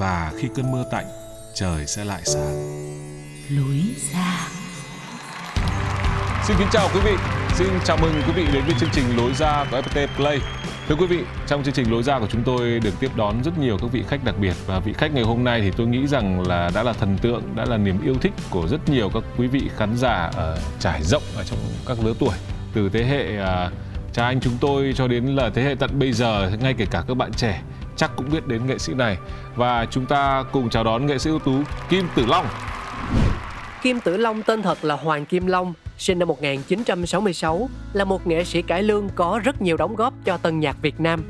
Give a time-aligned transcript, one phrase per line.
[0.00, 1.04] và khi cơn mưa tạnh,
[1.54, 2.56] trời sẽ lại sáng.
[3.50, 3.80] lối
[4.12, 4.48] ra
[6.44, 7.12] Xin kính chào quý vị.
[7.54, 10.38] Xin chào mừng quý vị đến với chương trình Lối ra của FPT Play.
[10.88, 13.58] Thưa quý vị, trong chương trình Lối ra của chúng tôi được tiếp đón rất
[13.58, 16.06] nhiều các vị khách đặc biệt và vị khách ngày hôm nay thì tôi nghĩ
[16.06, 19.22] rằng là đã là thần tượng, đã là niềm yêu thích của rất nhiều các
[19.36, 22.34] quý vị khán giả ở trải rộng ở trong các lứa tuổi
[22.74, 23.70] từ thế hệ à,
[24.12, 27.04] cha anh chúng tôi cho đến là thế hệ tận bây giờ ngay kể cả
[27.08, 27.62] các bạn trẻ
[28.00, 29.18] chắc cũng biết đến nghệ sĩ này
[29.56, 31.52] và chúng ta cùng chào đón nghệ sĩ ưu tú
[31.88, 32.46] Kim Tử Long.
[33.82, 38.44] Kim Tử Long tên thật là Hoàng Kim Long, sinh năm 1966, là một nghệ
[38.44, 41.22] sĩ cải lương có rất nhiều đóng góp cho tân nhạc Việt Nam.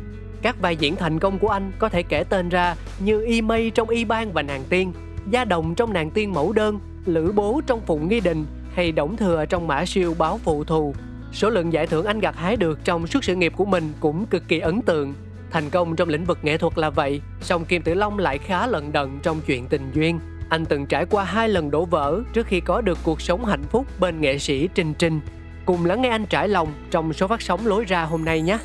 [0.42, 3.70] Các vai diễn thành công của anh có thể kể tên ra như Y Mây
[3.70, 4.92] trong Y Ban và Nàng Tiên,
[5.30, 9.16] Gia Đồng trong Nàng Tiên Mẫu Đơn, Lữ Bố trong Phụng Nghi Đình hay Đổng
[9.16, 10.94] Thừa trong Mã Siêu Báo Phụ Thù.
[11.32, 14.26] Số lượng giải thưởng anh gặt hái được trong suốt sự nghiệp của mình cũng
[14.26, 15.14] cực kỳ ấn tượng.
[15.50, 18.66] Thành công trong lĩnh vực nghệ thuật là vậy, song Kim Tử Long lại khá
[18.66, 20.20] lận đận trong chuyện tình duyên.
[20.50, 23.62] Anh từng trải qua hai lần đổ vỡ trước khi có được cuộc sống hạnh
[23.70, 25.20] phúc bên nghệ sĩ Trinh Trinh.
[25.66, 28.58] Cùng lắng nghe anh trải lòng trong số phát sóng lối ra hôm nay nhé.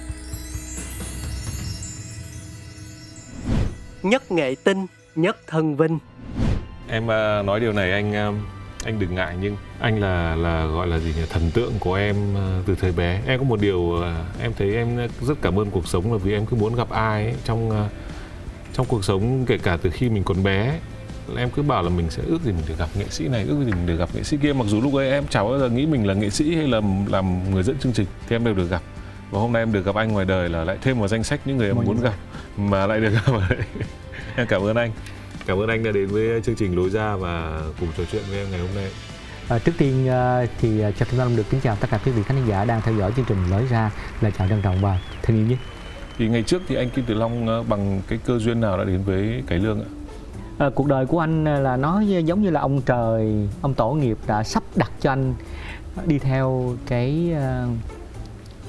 [4.03, 4.85] Nhất nghệ tinh,
[5.15, 5.99] nhất thân vinh.
[6.89, 8.33] Em ờ, nói điều này anh ờ,
[8.85, 12.15] anh đừng ngại nhưng anh là là gọi là gì nhỉ thần tượng của em
[12.37, 13.21] à, từ thời bé.
[13.27, 16.33] Em có một điều à, em thấy em rất cảm ơn cuộc sống là vì
[16.33, 17.89] em cứ muốn gặp ai ấy, trong à,
[18.73, 20.79] trong cuộc sống kể cả từ khi mình còn bé ấy,
[21.37, 23.57] em cứ bảo là mình sẽ ước gì mình được gặp nghệ sĩ này, ước
[23.65, 24.53] gì mình được gặp nghệ sĩ kia.
[24.53, 26.81] Mặc dù lúc ấy em chả bao giờ nghĩ mình là nghệ sĩ hay là
[27.07, 28.81] làm người dẫn chương trình thì em đều được gặp.
[29.31, 31.39] Và hôm nay em được gặp anh ngoài đời là lại thêm vào danh sách
[31.45, 32.13] những người em muốn gặp
[32.57, 33.59] mà lại được gặp ở đây.
[34.35, 34.91] em cảm ơn anh.
[35.45, 38.39] Cảm ơn anh đã đến với chương trình Lối Ra và cùng trò chuyện với
[38.39, 38.91] em ngày hôm nay.
[39.49, 42.11] À, trước tiên à, thì à, cho Kim Long được kính chào tất cả quý
[42.11, 43.91] vị khán giả đang theo dõi chương trình Lối ra
[44.21, 45.59] là chào trân trọng và thân yêu nhất.
[46.17, 48.83] Thì ngày trước thì anh Kim Tử Long ờ, bằng cái cơ duyên nào đã
[48.83, 49.87] đến với cải lương ạ?
[50.57, 54.17] À, cuộc đời của anh là nó giống như là ông trời, ông tổ nghiệp
[54.27, 55.33] đã sắp đặt cho anh
[56.05, 57.65] đi theo cái à,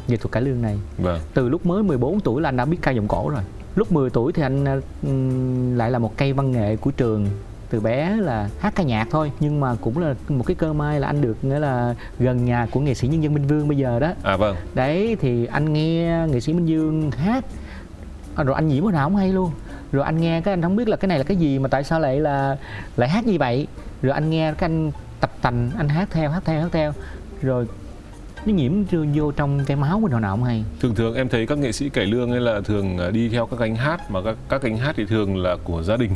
[0.08, 0.78] nghệ thuật cải lương này.
[0.98, 1.20] Vâng.
[1.34, 3.42] Từ lúc mới 14 tuổi là anh đã biết ca giọng cổ rồi.
[3.76, 7.26] Lúc 10 tuổi thì anh ừm, lại là một cây văn nghệ của trường.
[7.70, 11.00] Từ bé là hát ca nhạc thôi nhưng mà cũng là một cái cơ may
[11.00, 13.76] là anh được nghĩa là gần nhà của nghệ sĩ nhân dân Minh Vương bây
[13.76, 14.12] giờ đó.
[14.22, 14.56] À vâng.
[14.74, 17.44] đấy thì anh nghe nghệ sĩ Minh Dương hát.
[18.34, 19.50] À, rồi anh nhiễm hồi nào không hay luôn.
[19.92, 21.84] Rồi anh nghe cái anh không biết là cái này là cái gì mà tại
[21.84, 22.56] sao lại là
[22.96, 23.66] lại hát như vậy.
[24.02, 26.92] Rồi anh nghe cái anh tập tành anh hát theo hát theo hát theo.
[27.42, 27.66] Rồi
[28.46, 31.46] nó nhiễm vô- trong cái máu của hồi nào không hay Thường thường em thấy
[31.46, 34.22] các nghệ sĩ cải lương ấy là thường ờ, đi theo các gánh hát mà
[34.22, 36.10] các các gánh hát thì thường là của gia đình.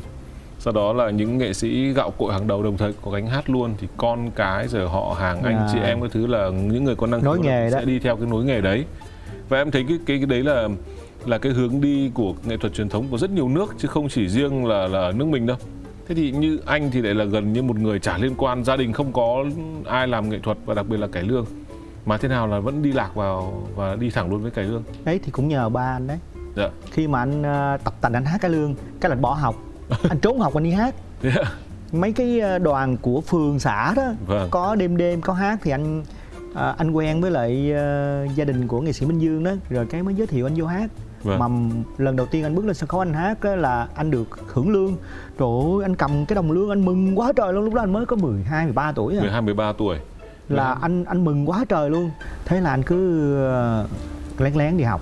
[0.58, 3.50] Sau đó là những nghệ sĩ gạo cội hàng đầu đồng thời có gánh hát
[3.50, 5.68] luôn thì con cái rồi họ hàng anh À.
[5.72, 7.78] chị em cái thứ là những người có năng khiếu là đó.
[7.78, 8.84] sẽ đi theo cái nối nghề đấy.
[9.48, 10.68] Và em thấy cái cái cái đấy là
[11.26, 14.08] là cái hướng đi của nghệ thuật truyền thống của rất nhiều nước chứ không
[14.08, 15.56] chỉ riêng là là ở nước mình đâu.
[16.08, 18.76] Thế thì như anh thì lại là gần như một người chả liên quan gia
[18.76, 19.44] đình không có
[19.86, 21.46] ai làm nghệ thuật và đặc biệt là cải lương
[22.06, 24.82] mà thế nào là vẫn đi lạc vào và đi thẳng luôn với cải lương.
[25.04, 26.18] đấy thì cũng nhờ ba anh đấy
[26.56, 26.68] Dạ.
[26.90, 29.54] khi mà anh ờ, tập tành anh hát cái lương cái là anh bỏ học
[30.08, 31.50] anh trốn học anh đi hát Thế ạ?
[31.92, 34.48] mấy cái ờ, đoàn của phường xã đó Vâng.
[34.50, 36.02] có đêm đêm có hát thì anh
[36.54, 39.86] à, anh quen với lại ờ, gia đình của nghệ sĩ Minh Dương đó rồi
[39.86, 40.90] cái mới giới thiệu anh vô hát
[41.22, 41.38] Vâng.
[41.38, 41.46] mà
[41.98, 44.70] lần đầu tiên anh bước lên sân khấu anh hát á, là anh được hưởng
[44.70, 44.96] lương
[45.38, 47.92] trời ơi anh cầm cái đồng lương anh mừng quá trời luôn lúc đó anh
[47.92, 49.20] mới có 12 13 tuổi à.
[49.20, 49.98] 12 13 tuổi.
[50.50, 52.10] Là anh anh mừng quá trời luôn.
[52.44, 53.86] Thế là anh cứ ờ,
[54.38, 55.00] lén lén đi học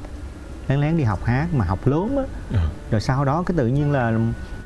[0.69, 2.23] lén lén đi học hát mà học lớn á.
[2.53, 2.59] Ừ.
[2.91, 4.13] rồi sau đó cái tự nhiên là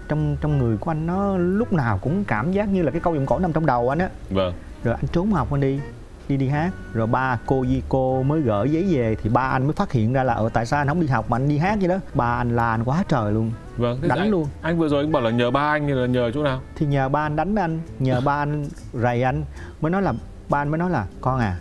[0.09, 3.15] trong trong người của anh nó lúc nào cũng cảm giác như là cái câu
[3.15, 4.09] giọng cổ nằm trong đầu anh á.
[4.31, 4.55] Vâng.
[4.85, 5.81] rồi anh trốn học anh đi
[6.29, 6.71] đi đi hát.
[6.93, 10.13] Rồi ba cô di cô mới gửi giấy về thì ba anh mới phát hiện
[10.13, 11.97] ra là ở tại sao anh không đi học mà anh đi hát vậy đó.
[12.15, 13.53] Ba anh la anh quá trời luôn.
[13.77, 14.49] Vâng thế đánh anh, luôn.
[14.63, 16.61] anh vừa rồi anh bảo là nhờ ba anh thì là nhờ chỗ nào?
[16.77, 19.45] Thì nhờ ba anh đánh anh nhờ ba anh rầy anh.
[19.81, 20.13] Mới nói là
[20.53, 21.59] ba anh mới nói là con à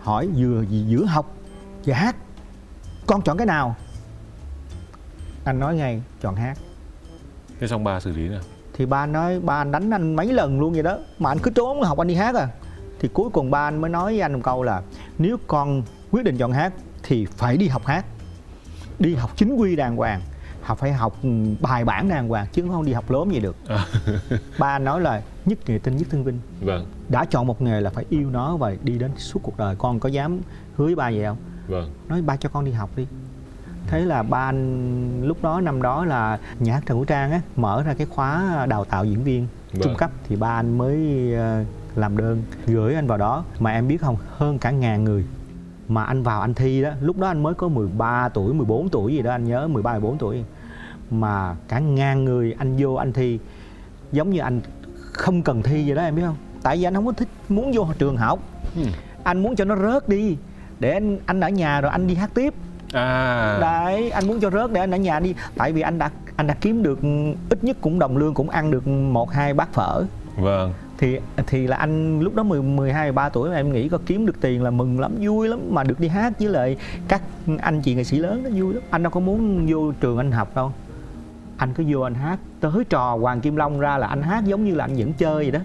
[0.00, 1.36] hỏi vừa gì giữa học
[1.84, 2.16] và hát
[3.06, 3.76] con chọn cái nào?
[5.44, 6.58] Anh nói ngay chọn hát.
[7.60, 8.40] Thế xong ba xử lý nào
[8.74, 11.38] thì ba anh nói ba anh đánh anh mấy lần luôn vậy đó mà anh
[11.38, 12.48] cứ trốn học anh đi hát à.
[13.00, 14.82] Thì cuối cùng ba anh mới nói với anh một câu là
[15.18, 16.72] nếu con quyết định chọn hát
[17.02, 18.04] thì phải đi học hát.
[18.98, 20.20] Đi học chính quy đàng hoàng
[20.62, 21.16] học phải học
[21.60, 23.56] bài bản đàng hoàng chứ không đi học lớn gì được.
[23.68, 23.86] À.
[24.58, 26.86] ba anh nói là nhất nghệ tinh nhất thương vinh vâng.
[27.08, 29.76] Đã chọn một nghề là phải yêu nó và đi đến suốt cuộc đời.
[29.78, 30.40] Con có dám
[30.76, 31.36] hứa với ba vậy không?
[31.68, 31.90] Vâng.
[32.08, 33.06] Nói ba cho con đi học đi.
[33.86, 37.40] Thế là ba anh lúc đó năm đó là nhà hát Trần Hữu Trang á
[37.56, 39.46] mở ra cái khóa đào tạo diễn viên.
[39.72, 39.82] Vâng.
[39.82, 40.96] trung cấp thì ba anh mới
[41.34, 41.64] ờ,
[41.96, 43.44] làm đơn gửi anh vào đó.
[43.58, 45.24] Mà em biết không hơn cả ngàn người.
[45.88, 49.14] Mà anh vào anh thi đó lúc đó anh mới có 13 tuổi 14 tuổi
[49.14, 50.44] gì đó anh nhớ 13 14 tuổi.
[51.10, 53.38] Mà cả ngàn người anh vô anh thi
[54.12, 54.60] giống như anh
[55.12, 56.36] không cần thi vậy đó em biết không?
[56.62, 58.38] Tại vì anh không có thích muốn vô trường học.
[58.76, 58.82] Ừ.
[59.24, 60.36] anh muốn cho nó rớt đi
[60.80, 62.54] để anh anh ở nhà rồi anh đi hát tiếp.
[62.92, 63.58] À.
[63.60, 65.34] Đấy anh muốn cho rớt để anh ở nhà đi.
[65.56, 66.98] Tại vì anh đã anh đã kiếm được
[67.50, 70.04] ít nhất cũng đồng lương cũng ăn được một hai bát phở.
[70.36, 70.72] Vâng.
[70.98, 74.26] Thì thì là anh lúc đó 10 12 13 tuổi mà em nghĩ có kiếm
[74.26, 75.60] được tiền là mừng lắm vui lắm.
[75.70, 76.76] Mà được đi hát với lại
[77.08, 77.22] các
[77.58, 78.82] anh chị nghệ sĩ lớn nó vui lắm.
[78.90, 80.72] Anh đâu có muốn vô trường anh học đâu
[81.62, 82.38] anh cứ vô anh hát.
[82.60, 85.34] Tới trò Hoàng Kim Long ra là anh hát giống như là anh vẫn chơi
[85.34, 85.60] vậy đó.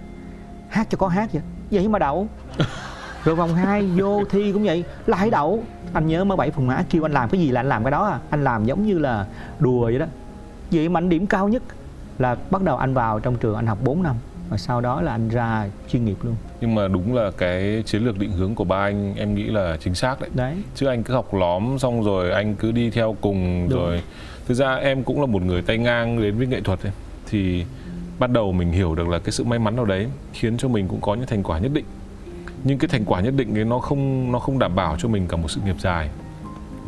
[0.68, 1.42] Hát cho có hát vậy.
[1.70, 2.28] Vậy mà đậu.
[3.24, 4.84] Rồi vòng 2 vô thi cũng vậy.
[5.06, 5.62] Lại đậu.
[5.92, 7.90] Anh nhớ mới bảy phần mã kêu anh làm cái gì là anh làm cái
[7.90, 8.18] đó à?
[8.30, 9.26] Anh làm giống như là
[9.58, 10.06] đùa vậy đó.
[10.70, 11.62] Vậy mà anh điểm cao nhất
[12.18, 14.16] là bắt đầu anh vào trong trường anh học 4 năm.
[14.48, 16.34] Và sau đó là anh ra chuyên nghiệp luôn.
[16.60, 19.76] Nhưng mà đúng là cái chiến lược định hướng của ba anh em nghĩ là
[19.80, 20.30] chính xác đấy.
[20.34, 20.54] Đấy.
[20.74, 23.78] Chứ anh cứ học lóm xong rồi anh cứ đi theo cùng Đúng.
[23.78, 24.02] rồi
[24.48, 26.92] thực ra em cũng là một người tay ngang đến với nghệ thuật ấy.
[27.26, 27.64] thì
[28.18, 30.88] bắt đầu mình hiểu được là cái sự may mắn nào đấy khiến cho mình
[30.88, 31.84] cũng có những thành quả nhất định.
[32.64, 35.26] Nhưng cái thành quả nhất định ấy nó không nó không đảm bảo cho mình
[35.28, 36.10] cả một sự nghiệp dài.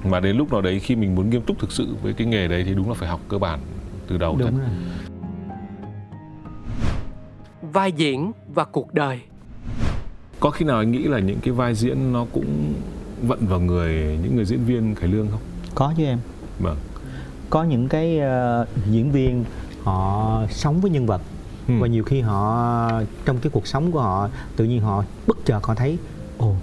[0.04, 2.48] Mà đến lúc nào đấy khi mình muốn nghiêm túc thực sự với cái nghề
[2.48, 3.58] đấy thì đúng là phải học cơ bản
[4.08, 4.50] từ đầu thật.
[4.50, 4.68] đúng rồi.
[7.72, 9.20] Vai diễn và cuộc đời.
[10.40, 12.74] Có khi nào anh nghĩ là những cái vai diễn nó cũng
[13.22, 15.40] vận vào người những người diễn viên cải lương không?
[15.74, 16.18] Có chứ em.
[16.58, 16.76] Vâng
[17.50, 19.44] có những cái ờ, diễn viên
[19.84, 21.20] họ sống với nhân vật
[21.68, 21.74] Ừ.
[21.80, 22.90] và nhiều khi họ
[23.24, 25.98] trong cái cuộc sống của họ tự nhiên họ bất chợt họ thấy
[26.38, 26.54] ồ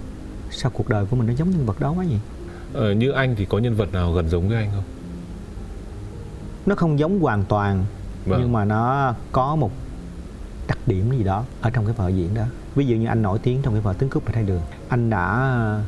[0.50, 2.20] sao cuộc đời của mình nó giống nhân vật đó quá vậy
[2.74, 4.82] ờ, như anh thì có nhân vật nào gần giống với anh không
[6.66, 7.84] nó không giống hoàn toàn
[8.26, 8.40] Vâng.
[8.40, 9.70] nhưng mà nó có một
[10.68, 12.42] đặc điểm gì đó ở trong cái vở diễn đó
[12.74, 15.10] ví dụ như anh nổi tiếng trong cái vở tướng cướp bạch hai đường anh
[15.10, 15.80] đã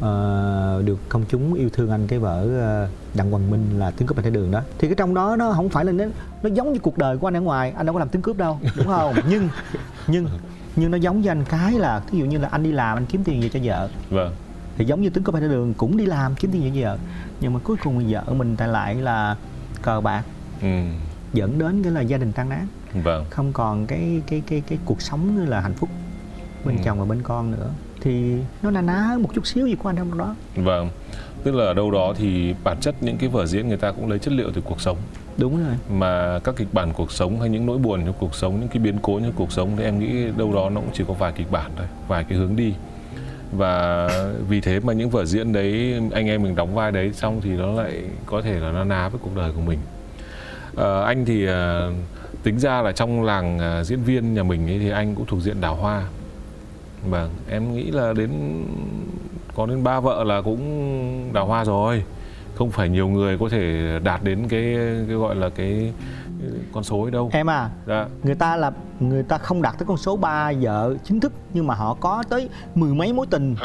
[0.00, 4.08] ờ, được công chúng yêu thương anh cái vở ờ, đặng hoàng minh là tướng
[4.08, 4.60] cướp bạch hai đường đó.
[4.78, 6.04] Thì cái trong đó nó không phải là nó,
[6.42, 8.36] nó giống như cuộc đời của anh ở ngoài anh đâu có làm tướng cướp
[8.36, 9.14] đâu đúng không?
[9.28, 9.48] Nhưng
[10.06, 10.26] nhưng
[10.76, 13.06] nhưng nó giống với anh cái là ví dụ như là anh đi làm anh
[13.06, 13.88] kiếm tiền về cho vợ.
[14.10, 14.34] Vâng.
[14.76, 16.98] Thì giống như tướng cướp hai đường cũng đi làm kiếm tiền về cho vợ.
[17.40, 19.36] Nhưng mà cuối cùng vợ mình tại lại là
[19.82, 20.22] cờ bạc.
[20.62, 20.68] Ừ.
[21.32, 22.64] dẫn đến cái là gia đình tan nát.
[23.04, 23.24] Vâng.
[23.30, 25.88] Không còn cái cái cái cái cuộc sống như là hạnh phúc
[26.64, 26.82] bên Ừ.
[26.84, 27.70] chồng và bên con nữa
[28.00, 30.34] thì nó na ná hơn một chút xíu gì của anh trong đó.
[30.56, 30.90] Vâng,
[31.44, 34.10] tức là ở đâu đó thì bản chất những cái vở diễn người ta cũng
[34.10, 34.96] lấy chất liệu từ cuộc sống.
[35.36, 35.74] Đúng rồi.
[35.90, 38.78] Mà các kịch bản cuộc sống hay những nỗi buồn trong cuộc sống, những cái
[38.78, 41.32] biến cố trong cuộc sống thì em nghĩ đâu đó nó cũng chỉ có vài
[41.32, 42.74] kịch bản thôi, vài cái hướng đi.
[43.52, 44.08] Và
[44.48, 47.50] vì thế mà những vở diễn đấy anh em mình đóng vai đấy xong thì
[47.50, 49.78] nó lại có thể là nó ná với cuộc đời của mình.
[50.76, 51.92] Ờ, anh thì ờ,
[52.42, 55.40] tính ra là trong làng ờ, diễn viên nhà mình ấy thì anh cũng thuộc
[55.40, 56.04] diện đào hoa
[57.08, 58.30] vâng em nghĩ là đến
[59.54, 62.04] có đến ba vợ là cũng đào hoa rồi.
[62.54, 64.76] Không phải nhiều người có thể đạt đến cái
[65.08, 65.92] cái gọi là cái, cái
[66.72, 67.30] con số ấy đâu.
[67.32, 68.06] Em à dạ.
[68.22, 71.66] người ta là người ta không đạt tới con số 3 vợ chính thức nhưng
[71.66, 73.56] mà họ có tới mười mấy mối tình.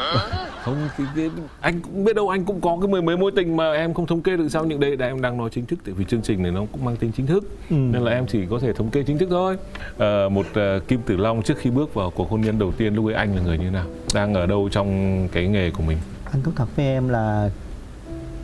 [0.62, 1.30] Không thì, thì,
[1.60, 4.06] anh cũng biết đâu anh cũng có cái mười mấy mối tình mà em không
[4.06, 4.64] thống kê được sao.
[4.64, 6.84] Những đây là em đang nói chính thức tại vì chương trình này nó cũng
[6.84, 7.44] mang tính chính thức.
[7.70, 7.76] Ừ.
[7.76, 9.56] nên là em chỉ có thể thống kê chính thức thôi.
[9.98, 12.94] Ờ, một ờ, kim tử long trước khi bước vào cuộc hôn nhân đầu tiên
[12.94, 13.86] lúc ấy anh là người như nào?
[14.14, 15.98] Đang ở đâu trong cái nghề của mình?
[16.32, 17.50] Anh thú thật với em là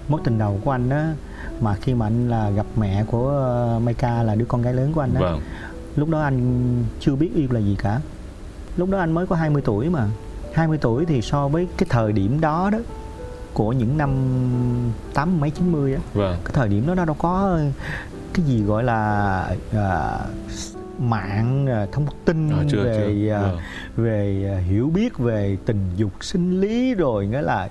[0.09, 1.15] mối tình đầu của anh á
[1.63, 4.93] mà khi mà anh là gặp mẹ của ờ, Maika là đứa con gái lớn
[4.93, 5.41] của anh á vâng.
[5.97, 8.01] lúc đó anh chưa biết yêu là gì cả.
[8.77, 10.09] Lúc đó anh mới có 20 tuổi mà.
[10.55, 12.79] 20 tuổi thì so với cái thời điểm đó đó
[13.55, 14.11] của những năm
[15.15, 16.37] tám mấy 90 á vâng.
[16.45, 17.59] cái thời điểm đó nó đâu có
[18.35, 19.43] cái gì gọi là
[19.73, 20.19] à,
[20.99, 23.41] mạng à, thông tin À, chưa, về chưa.
[23.43, 23.59] Vâng.
[23.97, 27.69] về hiểu biết về tình dục sinh lý rồi nghĩa là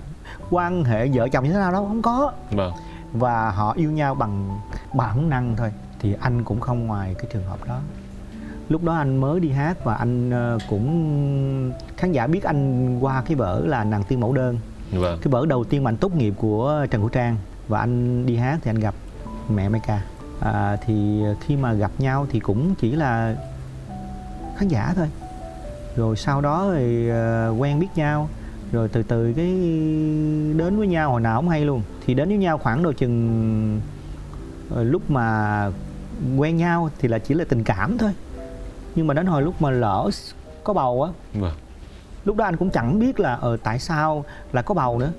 [0.50, 2.32] quan hệ vợ chồng như thế nào đâu không có.
[2.52, 2.74] Vâng
[3.14, 4.60] và họ yêu nhau bằng
[4.94, 5.72] bản năng thôi.
[6.00, 7.80] Thì anh cũng không ngoài cái trường hợp đó.
[8.70, 13.24] Lúc đó anh mới đi hát và anh ờ, cũng khán giả biết anh qua
[13.28, 14.60] cái vở là nàng tiên mẫu đơn.
[14.92, 15.20] Vâng.
[15.22, 17.38] Cái vở đầu tiên mà anh tốt nghiệp của trần hữu trang.
[17.68, 18.96] Và anh đi hát thì anh gặp
[19.50, 20.02] mẹ Mai ca.
[20.40, 23.36] À, thì khi mà gặp nhau thì cũng chỉ là
[24.58, 25.08] khán giả thôi.
[25.96, 28.30] Rồi sau đó thì ờ, quen biết nhau
[28.72, 29.46] rồi từ từ cái
[30.58, 31.82] đến với nhau hồi nào không hay luôn.
[32.06, 33.82] Thì đến với nhau khoảng độ chừng
[34.70, 35.72] ờ, lúc mà
[36.38, 38.12] quen nhau thì là chỉ là tình cảm thôi.
[38.96, 40.10] Nhưng mà đến hồi lúc mà lỡ
[40.64, 41.54] có bầu á vâng.
[42.26, 45.12] lúc đó anh cũng chẳng biết là ờ tại sao là có bầu nữa.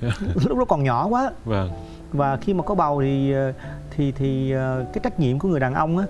[0.44, 1.30] Lúc đó còn nhỏ quá.
[1.44, 1.70] Vâng.
[2.12, 3.52] Và khi mà có bầu thì ờ,
[3.90, 6.06] thì thì ờ, cái trách nhiệm của người đàn ông á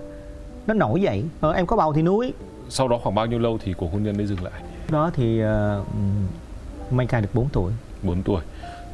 [0.67, 1.23] nó nổi dậy.
[1.41, 2.33] Ờ, em có bầu thì nuôi
[2.69, 4.61] sau đó khoảng bao nhiêu lâu thì cuộc hôn nhân đấy dừng lại?
[4.89, 5.87] Đó thì uh,
[6.91, 7.71] Mai ca được 4 tuổi
[8.03, 8.41] 4 tuổi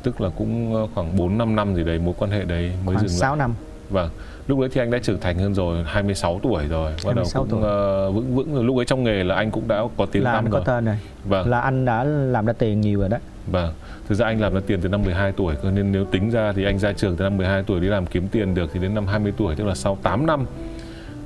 [0.03, 2.95] tức là cũng ờ, khoảng 4 5 năm gì đấy mối quan hệ đấy mới
[2.95, 3.39] khoảng dừng 6 lại.
[3.39, 3.53] năm
[3.89, 4.09] Vâng.
[4.47, 7.41] Lúc đấy thì anh đã trưởng thành hơn rồi, 26 tuổi rồi, bắt đầu 26
[7.43, 7.61] cũng tuổi.
[7.63, 8.63] ờ, vững vững rồi.
[8.63, 10.65] Lúc ấy trong nghề là anh cũng đã có tiếng là tăm anh có rồi.
[10.67, 10.95] tên rồi
[11.25, 11.49] Vâng.
[11.49, 13.73] là anh đã làm ra tiền nhiều rồi đó Vâng.
[14.07, 16.63] Thực ra anh làm ra tiền từ năm 12 tuổi nên nếu tính ra thì
[16.65, 19.07] anh ra trường từ năm 12 tuổi đi làm kiếm tiền được thì đến năm
[19.07, 20.45] 20 tuổi tức là sau 8 năm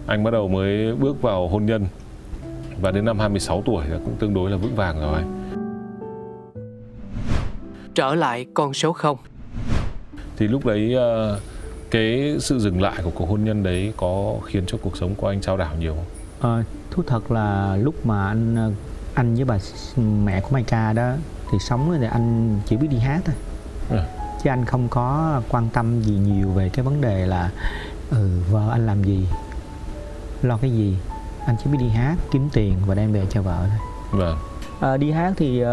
[0.07, 1.85] anh bắt đầu mới bước vào hôn nhân.
[2.81, 5.21] Và đến năm 26 tuổi là cũng tương đối là vững vàng rồi.
[7.97, 9.17] Trở lại con số 0.
[10.37, 11.39] Thì lúc đấy ờ,
[11.91, 15.27] cái sự dừng lại của cuộc hôn nhân đấy có khiến cho cuộc sống của
[15.27, 16.05] anh trao đảo nhiều không?
[16.39, 18.71] Ờ, thú thật là lúc mà anh ờ,
[19.13, 19.57] anh với bà
[20.23, 21.11] mẹ của Mai ca đó
[21.51, 23.35] thì sống thì anh chỉ biết đi hát thôi
[23.89, 23.97] Ừ.
[24.43, 27.51] chứ anh không có quan tâm gì nhiều về cái vấn đề là
[28.09, 29.27] ừ vợ anh làm gì
[30.41, 30.97] lo cái gì
[31.45, 33.79] anh chỉ biết đi hát kiếm tiền và đem về cho vợ thôi
[34.11, 34.37] Vâng.
[34.79, 35.63] Ờ, đi hát thì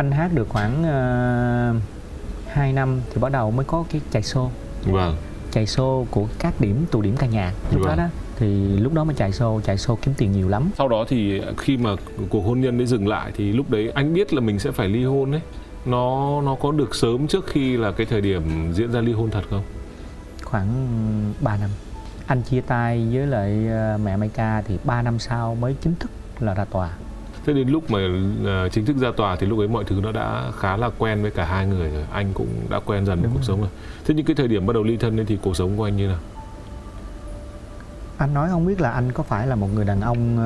[0.00, 0.72] anh hát được khoảng
[1.76, 1.82] uh,
[2.48, 4.48] 2 năm thì bắt đầu mới có cái chạy show
[4.84, 5.16] Vâng.
[5.50, 7.98] chạy show của các điểm tụ điểm ca nhạc lúc đó Vâng.
[7.98, 8.04] đó
[8.36, 8.46] thì
[8.78, 11.76] lúc đó mới chạy show chạy show kiếm tiền nhiều lắm Sau đó thì khi
[11.76, 11.90] mà
[12.28, 14.88] cuộc hôn nhân đấy dừng lại thì lúc đấy anh biết là mình sẽ phải
[14.88, 15.40] ly hôn ấy.
[15.86, 19.30] Nó nó có được sớm trước khi là cái thời điểm diễn ra ly hôn
[19.30, 19.62] thật không?
[20.44, 20.68] khoảng
[21.40, 21.70] 3 năm
[22.26, 25.94] anh chia tay với lại ờ, mẹ Mai ca thì 3 năm sau mới chính
[26.00, 26.90] thức là ra tòa
[27.46, 27.98] Thế đến lúc mà
[28.44, 31.22] ờ, chính thức ra tòa thì lúc ấy mọi thứ nó đã khá là quen
[31.22, 32.04] với cả hai người rồi.
[32.12, 33.44] Anh cũng đã quen dần với Đúng cuộc rồi.
[33.46, 33.70] sống rồi.
[34.06, 35.96] Thế những cái thời điểm bắt đầu ly thân ấy thì cuộc sống của anh
[35.96, 36.18] như nào?
[38.18, 40.36] anh nói không biết là anh có phải là một người đàn ông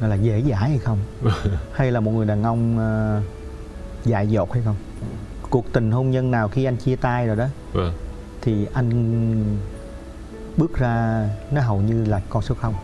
[0.00, 0.98] gọi là dễ dãi hay không
[1.72, 3.20] hay là một người đàn ông ờ,
[4.04, 4.76] dại dột hay không
[5.50, 7.92] cuộc tình hôn nhân nào khi anh chia tay rồi đó Vâng.
[8.42, 9.44] thì anh
[10.56, 12.74] bước ra nó hầu như là con số không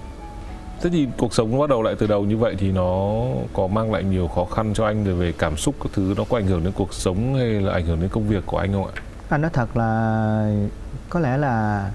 [0.85, 3.21] Thế thì cuộc sống nó bắt đầu lại từ đầu như vậy thì nó
[3.53, 6.37] có mang lại nhiều khó khăn cho anh về cảm xúc các thứ nó có
[6.39, 8.87] ảnh hưởng đến cuộc sống hay là ảnh hưởng đến công việc của anh không
[8.87, 8.93] ạ?
[9.29, 10.65] anh nói thật là
[11.11, 11.91] có lẽ là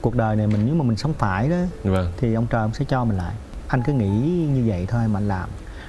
[0.00, 2.12] cuộc đời này mình nếu mà mình sống phải đó Vâng.
[2.16, 3.34] thì ông trời ông sẽ cho mình lại
[3.68, 5.48] anh cứ nghĩ như vậy thôi mà anh làm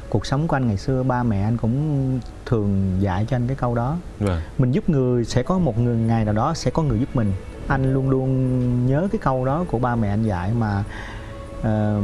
[0.09, 3.55] cuộc sống của anh ngày xưa ba mẹ anh cũng thường dạy cho anh cái
[3.55, 4.41] câu đó Vâng.
[4.57, 7.33] mình giúp người sẽ có một người ngày nào đó sẽ có người giúp mình
[7.67, 10.83] anh luôn luôn nhớ cái câu đó của ba mẹ anh dạy mà
[11.61, 12.01] ờ,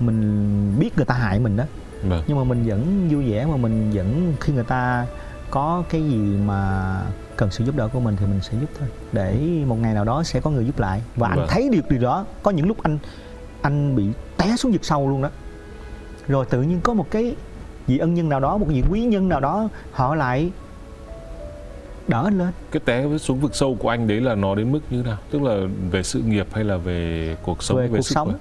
[0.00, 1.64] mình biết người ta hại mình đó
[2.02, 2.22] Vâng.
[2.26, 5.06] nhưng mà mình vẫn vui vẻ mà mình vẫn khi người ta
[5.50, 6.92] có cái gì mà
[7.36, 10.04] cần sự giúp đỡ của mình thì mình sẽ giúp thôi để một ngày nào
[10.04, 11.46] đó sẽ có người giúp lại và anh Vâng.
[11.50, 12.98] thấy được điều đó có những lúc anh
[13.62, 15.30] anh bị té xuống vực sâu luôn đó
[16.28, 17.36] rồi tự nhiên có một cái
[17.86, 20.50] vị ân nhân nào đó một vị quý nhân nào đó họ lại
[22.08, 25.02] đỡ lên Cái té xuống vực sâu của anh đấy là nó đến mức như
[25.02, 25.18] nào?
[25.30, 25.56] Tức là
[25.90, 28.38] về sự nghiệp hay là về cuộc sống về cuộc sức sống khỏe?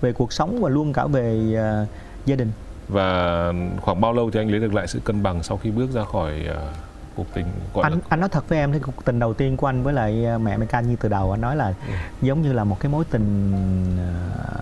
[0.00, 1.86] về cuộc sống và luôn cả về ờ,
[2.26, 2.50] gia đình
[2.88, 5.90] Và khoảng bao lâu thì anh lấy được lại sự cân bằng sau khi bước
[5.92, 6.72] ra khỏi ờ,
[7.16, 9.56] cuộc tình gọi anh là anh nói thật với em thì cuộc tình đầu tiên
[9.56, 11.92] của anh với lại ờ, mẹ Mai Ca như từ đầu anh nói là Ừ.
[12.22, 13.52] giống như là một cái mối tình
[13.98, 14.60] ờ,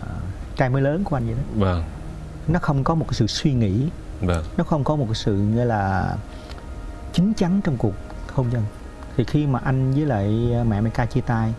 [0.57, 1.83] trai mới lớn của anh vậy đó Vâng.
[2.49, 3.87] nó không có một cái sự suy nghĩ
[4.21, 4.45] Vâng.
[4.57, 6.15] nó không có một cái sự như là
[7.13, 7.93] chín chắn trong cuộc
[8.37, 8.63] hôn nhân
[9.17, 11.55] thì khi mà anh với lại ờ, mẹ Mai Ca chia tay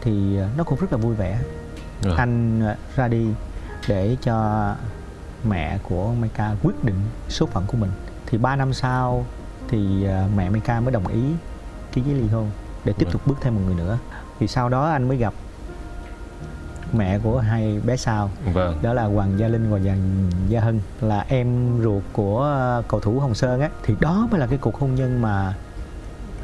[0.00, 1.40] thì ờ, nó cũng rất là vui vẻ.
[2.02, 2.16] Vâng.
[2.16, 3.26] anh ờ, ra đi
[3.88, 4.66] để cho
[5.44, 6.96] mẹ của Mai Ca quyết định
[7.28, 7.90] số phận của mình.
[8.26, 9.24] Thì 3 năm sau
[9.68, 11.20] thì mẹ Mai Ca mới đồng ý
[11.92, 12.50] ký giấy ly hôn
[12.84, 13.12] để tiếp Vâng.
[13.12, 13.98] tục bước thêm một người nữa.
[14.38, 15.34] Thì sau đó anh mới gặp
[16.92, 18.30] mẹ của hai bé sau.
[18.52, 18.78] Vâng.
[18.82, 20.80] đó là Hoàng Gia Linh và Hoàng Gia Hân.
[21.00, 22.56] Là em ruột của
[22.88, 23.68] cầu thủ Hồng Sơn á.
[23.82, 25.54] Thì đó mới là cái cuộc hôn nhân mà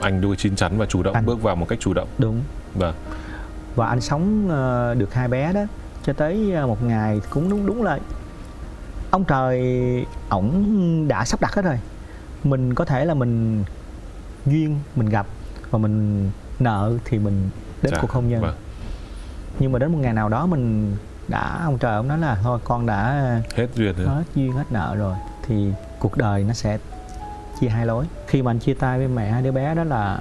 [0.00, 2.08] Anh đôi chín chắn và chủ động Anh- bước vào một cách chủ động.
[2.18, 2.42] đúng
[2.74, 2.94] Vâng.
[3.76, 5.60] và anh sống ờ, được hai bé đó
[6.02, 7.98] cho tới ờ, một ngày cũng đúng đúng là
[9.10, 9.60] ông trời
[10.28, 11.78] ổng đã sắp đặt hết rồi
[12.44, 13.64] mình có thể là mình
[14.46, 15.26] duyên mình gặp
[15.70, 17.50] và mình nợ thì mình
[17.82, 18.54] đến Dạ, cuộc hôn nhân vâng.
[19.58, 20.96] nhưng mà đến một ngày nào đó mình
[21.28, 23.20] đã ông trời ông nói là thôi con đã
[23.54, 26.78] hết duyên rồi hết duyên hết nợ rồi thì cuộc đời nó sẽ
[27.60, 28.04] chia hai lối.
[28.26, 30.20] Khi mà anh chia tay với mẹ hai đứa bé đó là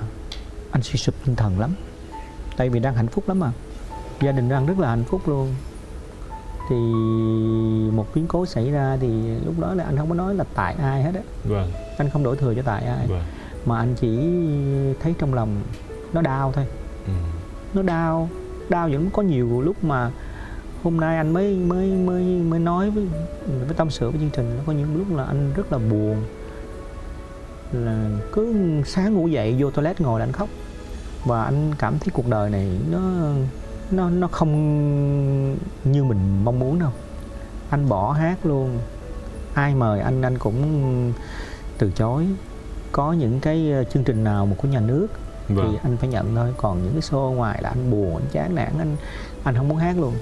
[0.71, 1.75] anh suy sụp tinh thần lắm.
[2.57, 3.51] Tại vì đang hạnh phúc lắm mà.
[4.21, 5.55] Gia đình đang rất là hạnh phúc luôn.
[6.69, 6.75] Thì
[7.91, 9.09] một biến cố xảy ra thì
[9.45, 11.21] lúc đó là anh không có nói là tại ai hết á.
[11.43, 11.71] Vâng.
[11.97, 13.07] Anh không đổ thừa cho tại ai.
[13.07, 13.23] Vâng.
[13.65, 14.09] Mà anh chỉ
[15.01, 15.61] thấy trong lòng
[16.13, 16.65] nó đau thôi.
[17.05, 17.13] Ừ.
[17.73, 18.29] nó đau.
[18.69, 20.11] Đau vẫn có nhiều lúc mà
[20.83, 23.07] hôm nay anh mới mới mới mới nói với
[23.65, 24.57] với tâm sự với chương trình.
[24.57, 26.23] Nó có những lúc là anh rất là buồn
[27.71, 28.55] là cứ
[28.85, 30.49] sáng ngủ dậy vô toilet ngồi là anh khóc.
[31.25, 32.99] Và anh cảm thấy cuộc đời này nó
[33.91, 34.51] nó nó không
[35.83, 36.91] như mình mong muốn đâu.
[37.69, 38.79] Anh bỏ hát luôn.
[39.53, 41.13] Ai mời anh anh cũng
[41.77, 42.25] từ chối.
[42.91, 45.07] Có những cái ờ, chương trình nào mà của nhà nước
[45.49, 45.69] vâng.
[45.71, 46.53] thì anh phải nhận thôi.
[46.57, 48.95] Còn những cái show ngoài là anh buồn anh chán nản anh
[49.43, 50.13] anh không muốn hát luôn.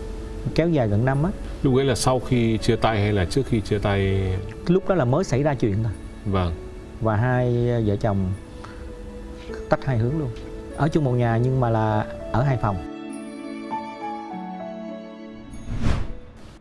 [0.56, 1.32] Kéo dài gần năm á.
[1.64, 4.32] Lúc ấy là sau khi chia tay hay là trước khi chia tay?
[4.68, 5.92] Lúc đó là mới xảy ra chuyện thôi.
[6.26, 6.54] Vâng
[7.02, 8.34] và hai vợ chồng
[9.70, 10.30] tách hai hướng luôn.
[10.78, 12.78] Ở chung một nhà nhưng mà là ở hai phòng.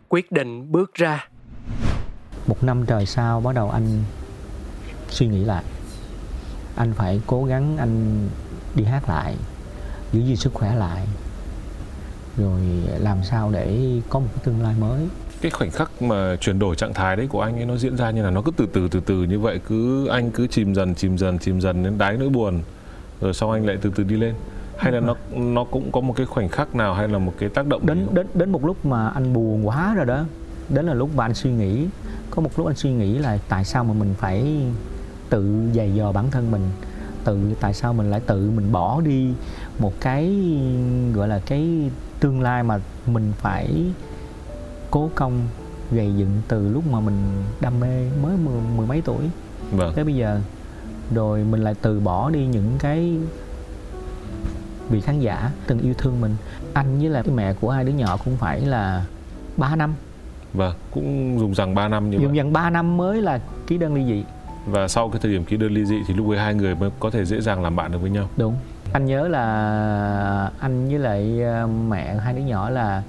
[0.09, 1.29] Quyết định bước ra.
[2.47, 4.03] Một năm trời sau bắt đầu anh
[5.09, 5.65] suy nghĩ lại.
[6.77, 8.29] Anh phải cố gắng anh
[8.75, 9.37] đi hát lại
[10.13, 11.07] giữ gìn sức khỏe lại
[12.37, 12.61] rồi
[12.99, 15.09] làm sao để có một cái tương lai mới
[15.43, 18.11] cái khoảnh khắc mà chuyển đổi trạng thái đấy của anh ấy nó diễn ra
[18.11, 20.95] như là nó cứ từ từ từ từ như vậy cứ anh cứ chìm dần
[20.95, 22.61] chìm dần chìm dần đến đáy nỗi buồn
[23.21, 24.35] rồi sau anh lại từ từ đi lên.
[24.79, 27.49] Hay là nó nó cũng có một cái khoảnh khắc nào hay là một cái
[27.49, 30.25] tác động đến đến đến một lúc mà anh buồn quá rồi đó
[30.69, 31.87] đến là lúc mà anh suy nghĩ
[32.31, 34.61] có một lúc anh suy nghĩ là tại sao mà mình phải
[35.31, 36.63] tự dày dò bản thân mình
[37.25, 39.29] tự tại sao mình lại tự mình bỏ đi
[39.79, 40.33] một cái
[41.15, 43.85] gọi là cái tương lai mà mình phải
[44.93, 45.49] cố công
[45.91, 47.17] gầy dựng từ lúc mà mình
[47.61, 49.25] đam mê mới mười, mười mấy tuổi.
[49.71, 49.93] Vâng.
[49.95, 50.41] Tới bây giờ.
[51.15, 53.17] Rồi mình lại từ bỏ đi những cái
[54.89, 56.37] vị khán giả từng yêu thương mình.
[56.75, 59.05] Anh với lại cái mẹ của hai đứa nhỏ cũng phải là
[59.57, 59.95] 3 năm.
[60.55, 62.37] Vâng cũng dùng rằng 3 năm như dần vậy.
[62.37, 64.25] dần 3 năm mới là ký đơn ly dị.
[64.67, 66.91] Và sau cái thời điểm ký đơn ly dị thì lúc ấy hai người mới
[67.01, 68.29] có thể dễ dàng làm bạn được với nhau.
[68.37, 68.57] Đúng.
[68.93, 73.03] Anh nhớ là anh với lại ờ, mẹ hai đứa nhỏ là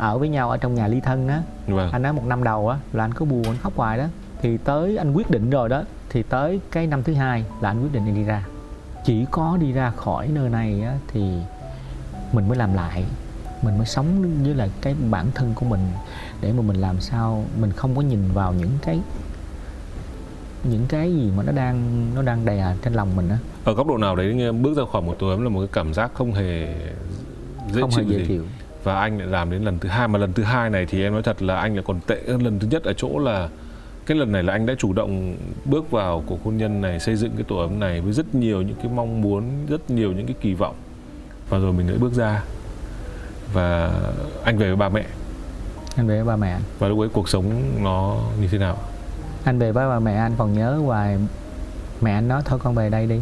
[0.00, 1.42] ở với nhau ở trong nhà ly thân á.
[1.66, 1.90] Vâng.
[1.92, 4.04] Anh nói một năm đầu á là anh có buồn anh khóc hoài đó.
[4.42, 7.82] Thì tới anh quyết định rồi đó thì tới cái năm thứ hai là anh
[7.82, 8.44] quyết định anh đi ra.
[9.04, 11.20] Chỉ có đi ra khỏi nơi này á thì
[12.32, 13.04] mình mới làm lại.
[13.62, 15.80] Mình mới sống với lại cái bản thân của mình
[16.40, 19.00] để mà mình làm sao mình không có nhìn vào những cái
[20.64, 23.38] những cái gì mà nó đang nó đang đè trên lòng mình á.
[23.64, 25.94] Ở góc độ nào đấy bước ra khỏi một tổ ấm là một cái cảm
[25.94, 26.74] giác không hề
[27.72, 28.24] dễ không hề chịu dễ gì?
[28.28, 28.44] chịu
[28.84, 30.08] và anh lại làm đến lần thứ hai.
[30.08, 32.42] Mà lần thứ hai này thì em nói thật là anh lại còn tệ hơn
[32.42, 33.48] lần thứ nhất ở chỗ là
[34.06, 37.16] cái lần này là anh đã chủ động bước vào cuộc hôn nhân này xây
[37.16, 40.26] dựng cái tổ ấm này với rất nhiều những cái mong muốn rất nhiều những
[40.26, 40.74] cái kỳ vọng.
[41.48, 42.42] Và rồi mình lại bước ra.
[43.52, 43.92] Và
[44.44, 45.04] anh về với ba mẹ.
[45.96, 46.62] Anh về với ba mẹ anh.
[46.78, 48.76] Và lúc ấy cuộc sống nó như thế nào?
[49.44, 51.18] Anh về với ba mẹ anh còn nhớ hoài
[52.00, 53.20] mẹ anh nói thôi con về đây đi.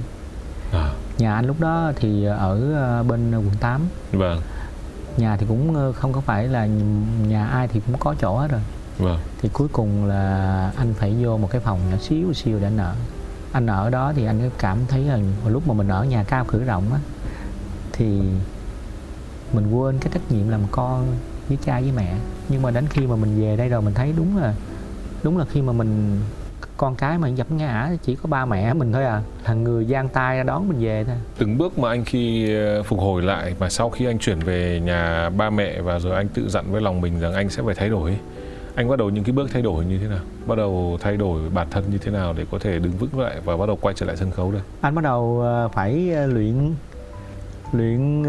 [0.73, 3.81] À, nhà anh lúc đó thì ở ờ, bên quận 8
[4.13, 4.41] vâng
[5.19, 6.67] nhà thì cũng ờ, không có phải là
[7.29, 8.61] nhà ai thì cũng có chỗ hết rồi.
[8.99, 9.19] Vâng.
[9.41, 12.77] Thì cuối cùng là anh phải vô một cái phòng nhỏ xíu xíu để anh
[12.77, 12.95] ở.
[13.53, 16.65] Anh ở đó thì anh cảm thấy là lúc mà mình ở nhà cao cửa
[16.65, 16.99] rộng á
[17.93, 18.21] thì
[19.53, 21.07] mình quên cái trách nhiệm làm con
[21.49, 22.19] với cha với mẹ.
[22.49, 24.55] Nhưng mà đến khi mà mình về đây rồi mình thấy đúng là
[25.23, 26.21] đúng là khi mà mình
[26.79, 29.23] con cái mà dập ngã chỉ có ba mẹ mình thôi à.
[29.45, 31.17] Thằng người giang tay ra đón mình về thôi.
[31.39, 34.81] Từng bước mà anh khi ờ, phục hồi lại mà sau khi anh chuyển về
[34.85, 37.75] nhà ba mẹ và rồi anh tự dặn với lòng mình rằng anh sẽ phải
[37.75, 38.19] thay đổi
[38.75, 40.19] anh bắt đầu những cái bước thay đổi như thế nào?
[40.47, 43.37] Bắt đầu thay đổi bản thân như thế nào để có thể đứng vững lại
[43.45, 44.63] và bắt đầu quay trở lại sân khấu đây?
[44.81, 46.75] Anh bắt đầu ờ, phải ờ, luyện
[47.73, 48.23] luyện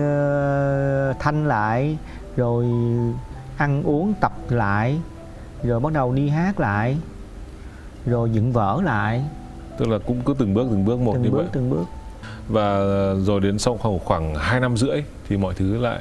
[1.19, 1.97] thanh lại
[2.35, 2.65] rồi
[3.57, 4.99] ăn uống tập lại
[5.63, 6.97] rồi bắt đầu đi hát lại
[8.09, 9.23] rồi dựng vở lại.
[9.77, 11.47] Tức là cũng cứ từng bước từng bước một từng như bước vậy.
[11.51, 11.83] từng bước.
[12.47, 12.79] Và
[13.19, 15.99] rồi đến sau khoảng khoảng 2 năm rưỡi thì mọi thứ lại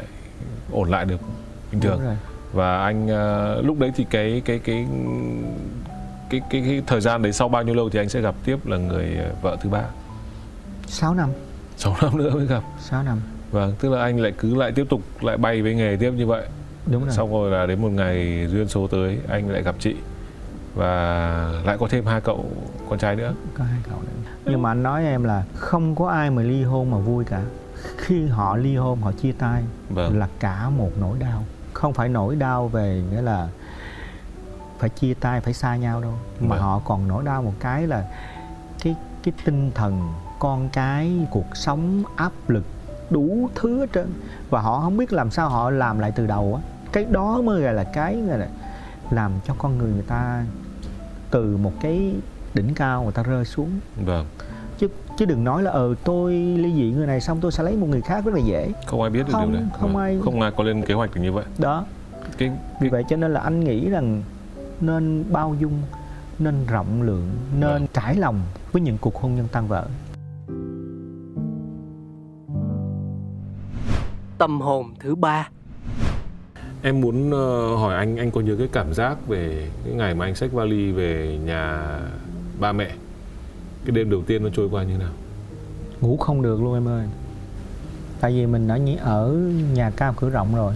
[0.73, 1.21] ổn lại được
[1.73, 2.01] bình thường.
[2.53, 4.87] Và anh ờ, lúc đấy thì cái cái cái
[6.31, 8.67] cái cái, cái thời gian đấy sau bao nhiêu lâu thì anh sẽ gặp tiếp
[8.67, 9.85] là người ờ, vợ thứ ba?
[10.87, 11.29] 6 năm.
[11.77, 12.63] 6 năm nữa mới gặp.
[12.81, 13.21] 6 năm.
[13.51, 16.27] Vâng tức là anh lại cứ lại tiếp tục lại bay với nghề tiếp như
[16.27, 16.47] vậy.
[16.87, 17.13] Đúng rồi.
[17.13, 19.95] Xong rồi là đến một ngày duyên số tới anh lại gặp chị
[20.79, 22.45] và lại có thêm hai cậu
[22.91, 23.35] con trai nữa.
[23.59, 24.31] Có hai cậu nữa.
[24.45, 27.43] Nhưng mà anh nói em là không có ai mà ly hôn mà vui cả.
[27.97, 30.19] Khi họ ly hôn họ chia tay vâng.
[30.19, 31.45] là cả một nỗi đau.
[31.73, 33.49] Không phải nỗi đau về nghĩa là
[34.79, 36.13] phải chia tay phải xa nhau đâu.
[36.41, 36.59] Mà Vâng.
[36.59, 38.05] họ còn nỗi đau một cái là
[38.85, 42.65] cái cái tinh thần con cái cuộc sống áp lực
[43.11, 44.13] đủ thứ hết trơn.
[44.51, 46.63] Và họ không biết làm sao họ làm lại từ đầu á.
[46.93, 48.49] Cái đó mới gọi là cái gọi là
[49.11, 50.45] làm cho con người người ta
[51.31, 52.15] từ một cái
[52.55, 53.71] đỉnh cao người ta rơi xuống.
[54.05, 54.27] Vâng.
[54.79, 54.89] Chứ
[55.19, 57.87] chứ đừng nói là ờ tôi ly dị người này xong tôi sẽ lấy một
[57.87, 58.73] người khác rất là dễ.
[58.87, 59.71] Không ai biết được Không, điều này.
[59.81, 60.03] không Vâng.
[60.03, 61.45] ai- không ai có lên kế hoạch được như vậy.
[61.59, 61.85] Đó.
[62.39, 64.23] Cái vì vậy cho nên là anh nghĩ rằng
[64.81, 65.83] nên bao dung
[66.39, 67.29] nên rộng lượng
[67.61, 67.87] nên Vâng.
[67.93, 68.41] trải lòng
[68.73, 69.87] với những cuộc hôn nhân tan vỡ.
[74.39, 75.49] Tâm hồn thứ ba
[76.83, 80.25] Em muốn ờ, hỏi anh anh có nhớ cái cảm giác về cái ngày mà
[80.27, 81.83] anh xách vali về nhà
[82.61, 82.91] ba mẹ?
[83.85, 85.11] Cái đêm đầu tiên nó trôi qua như nào?
[86.01, 87.07] Ngủ không được luôn em ơi.
[88.21, 89.33] Tại vì mình đã nhĩ- ở
[89.75, 90.75] nhà cao cửa rộng rồi.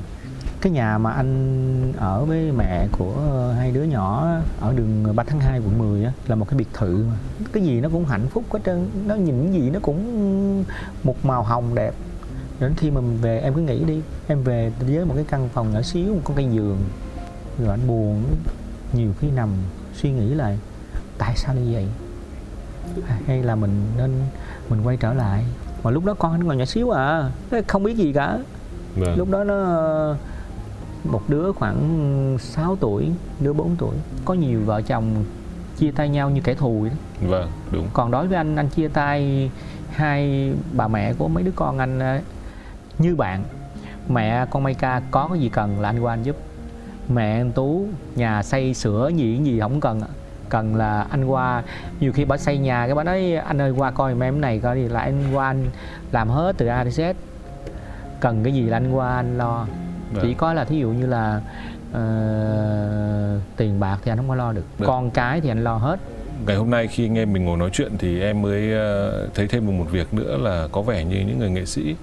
[0.60, 3.14] Cái nhà mà anh ở với mẹ của
[3.58, 4.28] hai đứa nhỏ
[4.60, 7.16] ở đường 3 tháng 2 quận 10 á, là một cái biệt thự mà.
[7.52, 8.88] Cái gì nó cũng hạnh phúc hết trơn.
[9.06, 10.64] Nó nhìn cái gì nó cũng
[11.02, 11.94] một màu hồng đẹp
[12.60, 14.00] đến khi mà mình về em cứ nghĩ đi.
[14.26, 16.78] Em về với một cái căn phòng nhỏ xíu một con cây giường.
[17.58, 18.24] Rồi anh buồn
[18.92, 19.48] nhiều khi nằm
[19.94, 20.58] suy nghĩ lại
[21.18, 21.86] tại sao như vậy?
[23.26, 24.10] Hay là mình nên
[24.68, 25.44] mình quay trở lại?
[25.82, 27.30] Mà lúc đó con anh còn nhỏ xíu à
[27.66, 28.38] không biết gì cả.
[28.96, 29.18] Vâng.
[29.18, 29.56] Lúc đó nó
[31.04, 33.10] một đứa khoảng 6 tuổi
[33.40, 35.24] đứa 4 tuổi có nhiều vợ chồng
[35.78, 37.28] chia tay nhau như kẻ thù vậy đó.
[37.28, 37.88] vâng đúng.
[37.92, 39.50] Còn đối với anh anh chia tay
[39.90, 42.20] hai bà mẹ của mấy đứa con anh
[43.02, 43.44] như bạn
[44.08, 46.36] mẹ con Maika có cái gì cần là anh qua anh giúp.
[47.08, 50.00] Mẹ anh Tú nhà xây sửa gì gì không cần
[50.52, 51.62] cần là anh qua
[52.00, 54.58] nhiều khi bà xây nhà cái bà nói anh ơi qua coi giùm em này
[54.58, 55.64] coi đi là anh qua anh
[56.12, 57.14] làm hết từ A đến Z.
[58.20, 59.66] Cần cái gì là anh qua anh lo.
[60.12, 60.22] Vâng.
[60.22, 61.40] chỉ có là thí dụ như là
[61.92, 64.64] ờ, tiền bạc thì anh không có lo được.
[64.78, 64.86] Được.
[64.86, 66.00] con cái thì anh lo hết.
[66.46, 69.46] Ngày hôm nay khi anh em mình ngồi nói chuyện thì em mới ờ, thấy
[69.46, 71.96] thêm một, một việc nữa là có vẻ như những người nghệ sĩ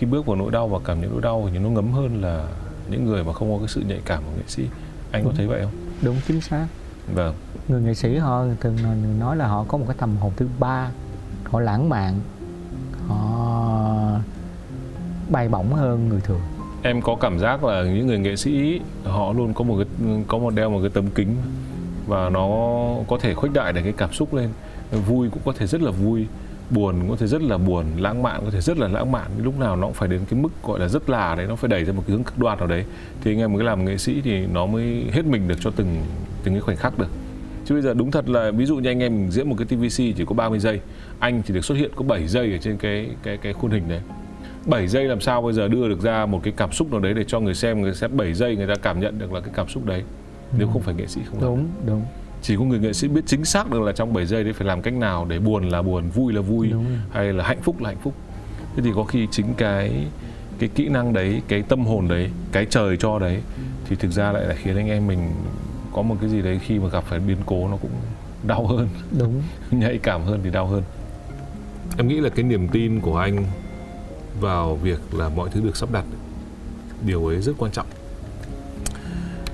[0.00, 2.46] khi bước vào nỗi đau và cảm nhận nỗi đau thì nó ngấm hơn là
[2.90, 4.62] những người mà không có cái sự nhạy cảm của nghệ sĩ.
[5.10, 5.36] Anh có Đúng.
[5.36, 5.72] thấy vậy không?
[6.02, 6.66] Đúng chính xác.
[7.14, 7.34] Vâng.
[7.68, 8.76] Người nghệ sĩ họ thường
[9.18, 10.90] nói là họ có một cái tâm hồn thứ ba
[11.44, 12.20] họ lãng mạn
[13.08, 14.20] họ
[15.30, 16.40] bay bổng hơn người thường.
[16.82, 20.38] Em có cảm giác là những người nghệ sĩ họ luôn có một cái có
[20.38, 21.36] một đeo một cái tấm kính
[22.06, 22.48] và nó
[23.08, 24.48] có thể khuếch đại được cái cảm xúc lên.
[25.06, 26.26] Vui cũng có thể rất là vui
[26.70, 29.30] buồn có thể rất là buồn lãng mạn có thể rất là lãng mạn.
[29.38, 31.68] Lúc nào nó cũng phải đến cái mức gọi là rất là đấy nó phải
[31.68, 32.84] đẩy ra một cái hướng cực đoan nào đấy.
[33.24, 36.02] Thì anh em mới làm nghệ sĩ thì nó mới hết mình được cho từng
[36.44, 37.08] từng cái khoảnh khắc được.
[37.64, 39.66] Chứ bây giờ đúng thật là ví dụ như anh em mình diễn một cái
[39.66, 40.80] TVC chỉ có 30 giây
[41.18, 43.88] anh chỉ được xuất hiện có 7 giây ở trên cái cái cái khuôn hình
[43.88, 44.00] đấy.
[44.66, 47.14] 7 giây làm sao bây giờ đưa được ra một cái cảm xúc nào đấy
[47.14, 49.50] để cho người xem người xem 7 giây người ta cảm nhận được là cái
[49.54, 50.02] cảm xúc đấy
[50.58, 52.04] nếu không phải nghệ sĩ không làm đúng đúng
[52.42, 54.66] chỉ có người nghệ sĩ biết chính xác được là trong 7 giây đấy phải
[54.66, 56.72] làm cách nào để buồn là buồn vui là vui
[57.10, 58.14] hay là hạnh phúc là hạnh phúc.
[58.76, 60.06] Thế thì có khi chính cái
[60.58, 63.40] cái kỹ năng đấy cái tâm hồn đấy cái trời cho đấy
[63.88, 65.30] thì thực ra lại là khiến anh em mình
[65.92, 67.90] có một cái gì đấy khi mà gặp phải biến cố nó cũng
[68.46, 68.88] đau hơn.
[69.18, 69.42] Đúng.
[69.70, 70.82] Nhạy cảm hơn thì đau hơn.
[71.98, 73.44] Em nghĩ là cái niềm tin của anh
[74.40, 76.04] vào việc là mọi thứ được sắp đặt
[77.06, 77.86] điều ấy rất quan trọng.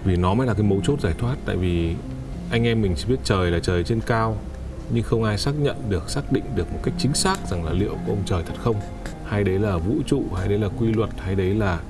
[0.04, 1.94] Vì nó mới là cái mấu chốt giải thoát tại vì
[2.50, 4.36] anh em mình chỉ biết trời là trời trên cao
[4.90, 7.72] nhưng không ai xác nhận được xác định được một cách chính xác rằng là
[7.72, 8.76] liệu có ông trời thật không.
[9.24, 11.80] Hay đấy là vũ trụ hay đấy là quy luật hay đấy là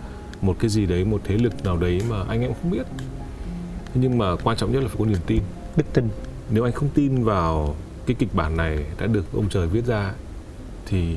[0.40, 2.87] một cái gì đấy một thế lực nào đấy mà anh em không biết.
[3.95, 5.42] Nhưng mà quan trọng nhất là phải có niềm tin.
[5.77, 6.09] Đức tin.
[6.51, 10.12] Nếu anh không tin vào cái kịch bản này đã được ông trời viết ra
[10.87, 11.16] thì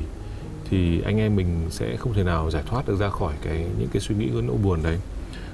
[0.70, 3.88] thì anh em mình sẽ không thể nào giải thoát được ra khỏi cái những
[3.92, 4.98] cái suy nghĩ nỗi buồn đấy.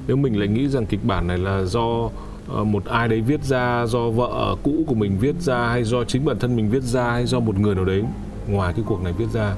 [0.07, 2.11] Nếu mình lại nghĩ rằng kịch bản này là do
[2.49, 6.25] một ai đấy viết ra do vợ cũ của mình viết ra hay do chính
[6.25, 8.03] bản thân mình viết ra hay do một người nào đấy
[8.49, 9.55] ngoài cái cuộc này viết ra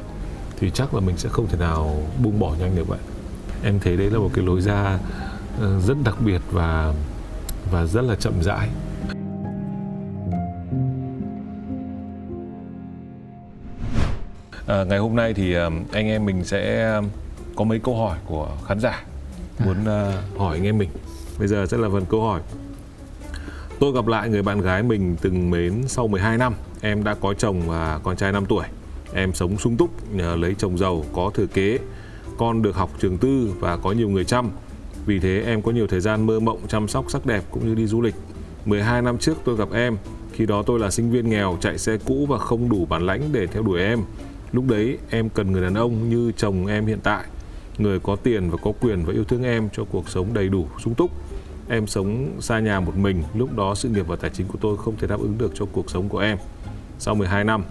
[0.61, 2.99] thì chắc là mình sẽ không thể nào buông bỏ nhanh được vậy
[3.65, 4.99] em thấy đấy là một cái lối ra
[5.61, 6.93] ờ, rất đặc biệt và
[7.71, 8.69] và rất là chậm rãi
[14.69, 15.55] À, ngày hôm nay thì
[15.93, 16.93] anh em mình sẽ
[17.57, 19.05] có mấy câu hỏi của khán giả
[19.65, 20.89] muốn à, hỏi anh em mình.
[21.39, 22.41] Bây giờ sẽ là phần câu hỏi.
[23.81, 26.55] Tôi gặp lại người bạn gái mình từng mến sau 12 năm.
[26.81, 28.65] Em đã có chồng và con trai 5 tuổi.
[29.13, 31.79] Em sống sung túc nhờ lấy chồng giàu có thừa kế.
[32.39, 34.51] con được học trường tư và có nhiều người chăm.
[35.07, 37.75] Vì thế em có nhiều thời gian mơ mộng chăm sóc sắc đẹp cũng như
[37.75, 38.15] đi du lịch.
[38.65, 39.97] 12 năm trước tôi gặp em,
[40.33, 43.23] khi đó tôi là sinh viên nghèo chạy xe cũ và không đủ bản lãnh
[43.33, 44.01] để theo đuổi em.
[44.53, 47.25] Lúc đấy em cần người đàn ông như chồng em hiện tại,
[47.79, 50.69] người có tiền và có quyền và yêu thương em cho cuộc sống đầy đủ,
[50.79, 51.11] sung túc.
[51.71, 54.77] Em sống xa nhà một mình, lúc đó sự nghiệp và tài chính của tôi
[54.77, 56.39] không thể đáp ứng được cho cuộc sống của em.
[56.99, 57.63] Sau 12 năm,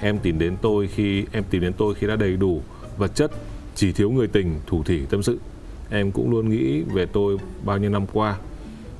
[0.00, 2.62] em tìm đến tôi khi em tìm đến tôi khi đã đầy đủ
[2.96, 3.30] vật chất,
[3.74, 5.38] chỉ thiếu người tình, thủ thỉ tâm sự.
[5.90, 8.36] Em cũng luôn nghĩ về tôi bao nhiêu năm qua.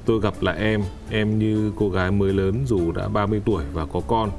[0.04, 3.86] Tôi gặp lại em, em như cô gái mới lớn dù đã 30 tuổi và
[3.86, 4.30] có con.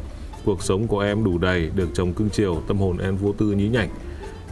[0.45, 3.51] Cuộc sống của em đủ đầy, được chồng cưng chiều, tâm hồn em vô tư
[3.51, 3.89] nhí nhảnh.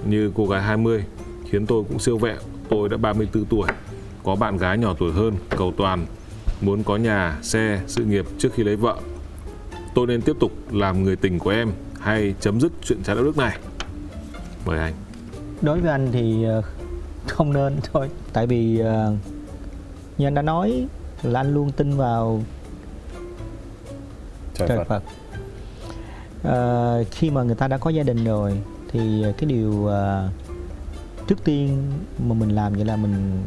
[0.05, 1.03] Như cô gái 20,
[1.49, 2.37] khiến tôi cũng siêu vẹo.
[2.69, 3.67] Tôi đã 34 tuổi,
[4.23, 6.05] có bạn gái nhỏ tuổi hơn, cầu toàn,
[6.61, 8.97] muốn có nhà, xe, sự nghiệp trước khi lấy vợ.
[9.95, 13.25] Tôi nên tiếp tục làm người tình của em hay chấm dứt chuyện trái đạo
[13.25, 13.57] đức này?
[14.65, 14.93] Mời anh.
[15.61, 16.61] đối với anh thì ờ,
[17.27, 19.15] không nên thôi tại vì ờ,
[20.17, 20.87] như anh đã nói
[21.23, 22.41] là anh luôn tin vào
[24.53, 25.03] trời Phật,
[26.43, 28.59] Ờ, khi mà người ta đã có gia đình rồi
[28.91, 30.29] thì cái điều ờ,
[31.27, 31.91] trước tiên
[32.27, 33.41] mà mình làm vậy là mình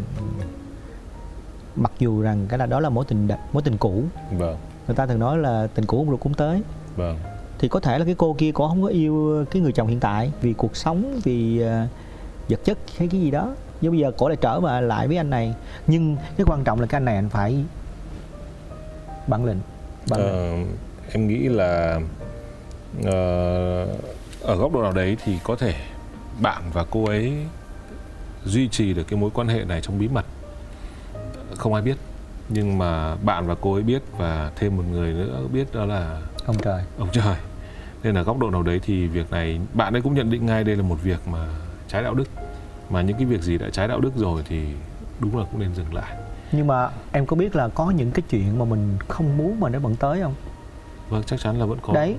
[1.76, 4.02] mặc dù rằng cái là đó là mối tình đ- mối tình cũ.
[4.32, 6.62] Vâng, người ta thường nói là tình cũ rồi cũng tới.
[6.96, 7.18] Vâng,
[7.58, 10.00] thì có thể là cái cô kia cổ không có yêu cái người chồng hiện
[10.00, 11.86] tại vì cuộc sống vì ờ,
[12.48, 13.54] vật chất hay cái gì đó.
[13.80, 15.54] Nhưng bây giờ cổ lại trở mà lại với anh này.
[15.86, 17.64] Nhưng cái quan trọng là cái anh này anh phải
[19.26, 19.60] bản lĩnh
[20.10, 20.28] bản lĩnh.
[20.28, 20.54] Ờ,
[21.12, 22.00] em nghĩ là
[23.04, 23.86] ờ,
[24.42, 25.74] ở góc độ nào đấy thì có thể
[26.40, 27.32] bạn và cô ấy
[28.44, 30.24] duy trì được cái mối quan hệ này trong bí mật
[31.56, 31.96] không ai biết.
[32.48, 36.20] Nhưng mà bạn và cô ấy biết và thêm một người nữa biết đó là
[36.46, 36.82] ông trời.
[36.98, 37.36] Ông trời.
[38.02, 40.64] Nên là góc độ nào đấy thì việc này bạn ấy cũng nhận định ngay
[40.64, 41.48] đây là một việc mà
[41.88, 42.28] trái đạo đức.
[42.90, 44.66] Mà những cái việc gì đã trái đạo đức rồi thì
[45.20, 46.16] đúng là cũng nên dừng lại.
[46.52, 49.68] Nhưng mà em có biết là có những cái chuyện mà mình không muốn mà
[49.68, 50.34] nó vẫn tới không?
[51.08, 51.92] Vâng chắc chắn là vẫn có.
[51.92, 52.16] Đấy.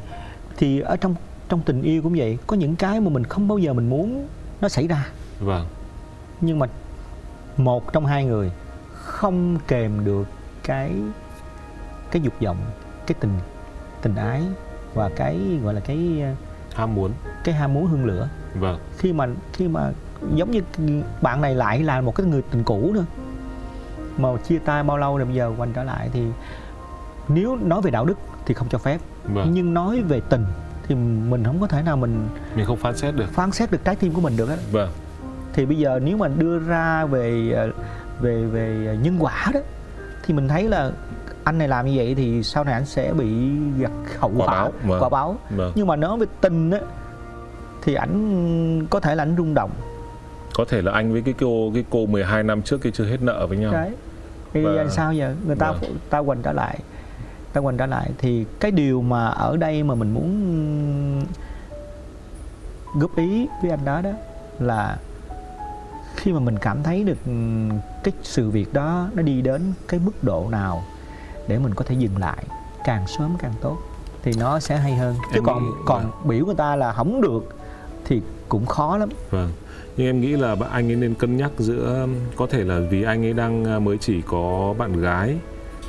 [0.58, 1.16] Thì ở trong
[1.50, 4.28] trong tình yêu cũng vậy có những cái mà mình không bao giờ mình muốn
[4.62, 5.08] nó xảy ra.
[5.40, 5.68] Vâng.
[6.42, 6.68] Nhưng mà
[7.58, 8.52] một trong hai người
[9.08, 10.28] không kèm được
[10.64, 10.92] cái
[12.12, 12.58] cái dục vọng
[13.08, 13.34] cái tình
[14.02, 14.44] tình ái
[14.94, 16.24] và cái gọi là cái
[16.74, 17.12] ham muốn.
[17.44, 18.30] cái ham muốn hương lửa.
[18.56, 18.80] Vâng.
[18.98, 19.92] Khi mà khi mà
[20.36, 20.62] giống như
[21.22, 23.06] bạn này lại là một cái người tình cũ nữa
[24.18, 26.24] mà chia tay bao lâu rồi bây giờ quay trở lại thì
[27.28, 29.02] nếu nói về đạo đức thì không cho phép.
[29.24, 29.52] Vâng.
[29.54, 30.46] Nhưng nói về tình
[30.88, 30.96] thì
[31.30, 33.30] mình không có thể nào mình mình không phán xét được.
[33.34, 34.90] phán xét được trái tim của mình được á vâng.
[35.54, 37.72] Thì bây giờ nếu mà đưa ra về ờ,
[38.22, 39.60] về về nhân quả đó
[40.26, 40.92] thì mình thấy là
[41.44, 43.28] anh này làm như vậy thì sau này anh sẽ bị
[43.80, 45.02] gặp hậu Quả báo, vâng.
[45.04, 45.38] quả báo.
[45.50, 45.72] vâng.
[45.76, 46.80] Nhưng mà nói về tình á
[47.84, 49.72] thì ảnh có thể là ảnh rung động.
[50.56, 53.22] Có thể là anh với cái cô cái cô 12 năm trước kia chưa hết
[53.22, 53.72] nợ với nhau.
[53.74, 53.92] Đấy.
[54.54, 55.36] Thì Và- anh sao giờ?
[55.48, 55.98] Người ta Vâng.
[56.10, 56.80] ta quành trở lại
[57.54, 58.12] ta quành trở lại.
[58.18, 61.26] Thì cái điều mà ở đây mà mình muốn
[62.96, 64.12] góp ý với anh đó đó
[64.60, 64.98] là
[66.18, 67.18] khi mà mình cảm thấy được
[68.04, 70.84] cái sự việc đó nó đi đến cái mức độ nào
[71.48, 72.44] để mình có thể dừng lại
[72.86, 73.78] càng sớm càng tốt
[74.24, 75.16] thì nó sẽ hay hơn.
[75.32, 77.56] Chứ Em còn nghĩ- còn biểu người ta là không được
[78.06, 79.10] thì cũng khó lắm.
[79.30, 79.52] Vâng.
[79.98, 83.26] Nhưng em nghĩ là anh ấy nên cân nhắc giữa có thể là vì anh
[83.26, 85.38] ấy đang mới chỉ có bạn gái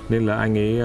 [0.08, 0.80] nên là anh ấy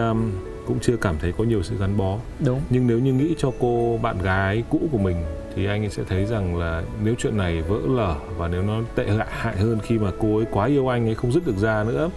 [0.67, 2.17] cũng chưa cảm thấy có nhiều sự gắn bó.
[2.45, 2.61] Đúng.
[2.69, 5.17] Nhưng nếu như nghĩ cho cô bạn gái cũ của mình
[5.55, 8.81] thì anh ấy sẽ thấy rằng là nếu chuyện này vỡ lở và nếu nó
[8.95, 11.83] tệ hại hơn khi mà cô ấy quá yêu anh ấy không dứt được ra
[11.83, 12.09] nữa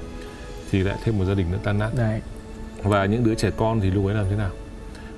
[0.71, 1.91] thì lại thêm một gia đình nữa tan nát.
[1.97, 2.21] Đấy.
[2.83, 4.51] Và những đứa trẻ con thì lúc ấy làm thế nào?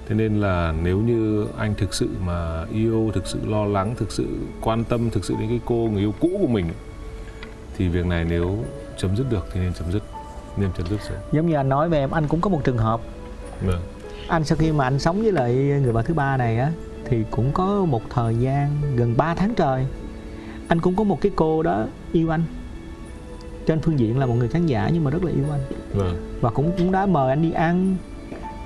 [0.08, 4.12] Thế nên là nếu như anh thực sự mà yêu thực sự lo lắng thực
[4.12, 4.26] sự
[4.60, 6.66] quan tâm thực sự đến cái cô người yêu cũ của mình
[7.76, 8.64] thì việc này nếu
[8.96, 10.02] chấm dứt được thì nên chấm dứt
[10.56, 12.78] nên chấm dứt sớm giống như anh nói về em anh cũng có một trường
[12.78, 13.00] hợp.
[13.66, 13.80] Vâng.
[14.28, 16.72] Anh sau khi mà anh sống với lại người vợ thứ ba này á
[17.04, 19.86] thì cũng có một thời gian gần 3 tháng trời.
[20.68, 22.42] Anh cũng có một cái cô đó yêu anh.
[23.66, 25.60] Trên phương diện là một người khán giả nhưng mà rất là yêu anh.
[25.94, 26.16] Vâng.
[26.40, 27.96] Và cũng cũng đã mời anh đi ăn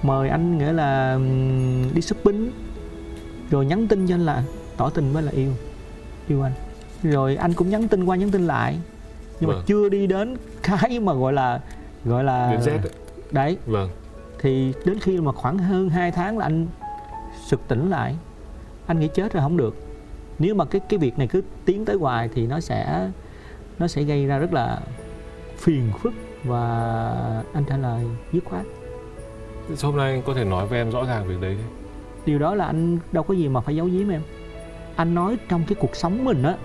[0.03, 1.19] mời anh nghĩa là
[1.95, 2.51] đi shopping
[3.51, 4.43] rồi nhắn tin cho anh là
[4.77, 5.53] tỏ tình với là yêu
[6.29, 6.53] yêu anh.
[7.03, 8.79] Rồi anh cũng nhắn tin qua nhắn tin lại
[9.41, 9.65] nhưng mà Vâng.
[9.67, 11.61] chưa đi đến cái mà gọi là
[12.05, 12.91] gọi là đến Z ấy.
[13.31, 13.57] đấy.
[13.67, 13.89] Vâng.
[14.39, 16.67] Thì đến khi mà khoảng hơn 2 tháng là anh
[17.53, 18.17] sực tỉnh lại.
[18.87, 19.75] Anh nghĩ chết rồi không được.
[20.39, 23.11] Nếu mà cái cái việc này cứ tiến tới hoài thì nó sẽ
[23.79, 24.81] nó sẽ gây ra rất là
[25.57, 26.13] phiền phức
[26.45, 26.63] và
[27.53, 28.65] anh trả lời dứt khoát.
[29.69, 31.57] Thế hôm nay anh có thể nói với em rõ ràng việc đấy?
[32.27, 34.23] Điều đó là anh đâu có gì mà phải giấu giếm em.
[34.97, 36.57] Anh nói trong cái cuộc sống mình á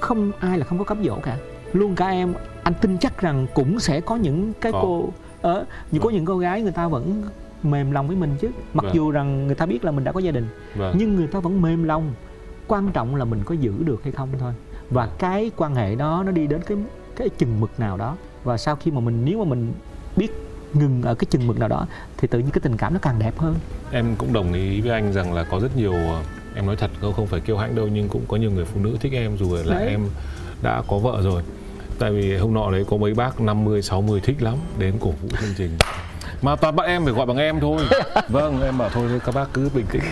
[0.00, 1.36] không ai là không có cám dỗ cả.
[1.72, 4.80] Luôn cả em anh tin chắc rằng cũng sẽ có những cái Có.
[4.82, 5.08] cô
[5.42, 6.14] ở những có Vâng.
[6.14, 7.22] những cô gái người ta vẫn
[7.64, 8.48] mềm lòng với mình chứ.
[8.74, 8.94] Mặc Vâng.
[8.94, 10.94] dù rằng người ta biết là mình đã có gia đình vâng.
[10.98, 12.14] nhưng người ta vẫn mềm lòng.
[12.66, 14.52] Quan trọng là mình có giữ được hay không thôi.
[14.90, 16.78] Và cái quan hệ đó nó đi đến cái
[17.16, 18.16] cái chừng mực nào đó.
[18.44, 19.72] Và sau khi mà mình nếu mà mình
[20.16, 20.30] biết
[20.74, 23.18] ngừng ở cái chừng mực nào đó thì tự nhiên cái tình cảm nó càng
[23.18, 23.54] đẹp hơn.
[23.92, 25.94] Em cũng đồng ý với anh rằng là có rất nhiều
[26.54, 28.96] em nói thật không phải kiêu hãnh đâu nhưng cũng có nhiều người phụ nữ
[29.00, 29.88] thích em dù là Đấy.
[29.88, 30.00] em
[30.62, 31.42] đã có vợ rồi.
[31.98, 35.28] Tại vì hôm nọ đấy có mấy bác 50 60 thích lắm đến cổ vũ
[35.40, 35.70] chương trình
[36.42, 37.82] mà toàn bạn em phải gọi bằng em thôi.
[38.28, 40.02] Vâng em bảo thôi các bác cứ bình tĩnh.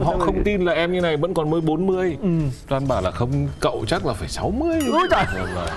[0.00, 2.28] Họ không tin là em như này vẫn còn mới 40 ừ.
[2.68, 5.24] toàn bảo là không cậu chắc là phải 60 Ôi trời!
[5.34, 5.68] Vâng, vâng.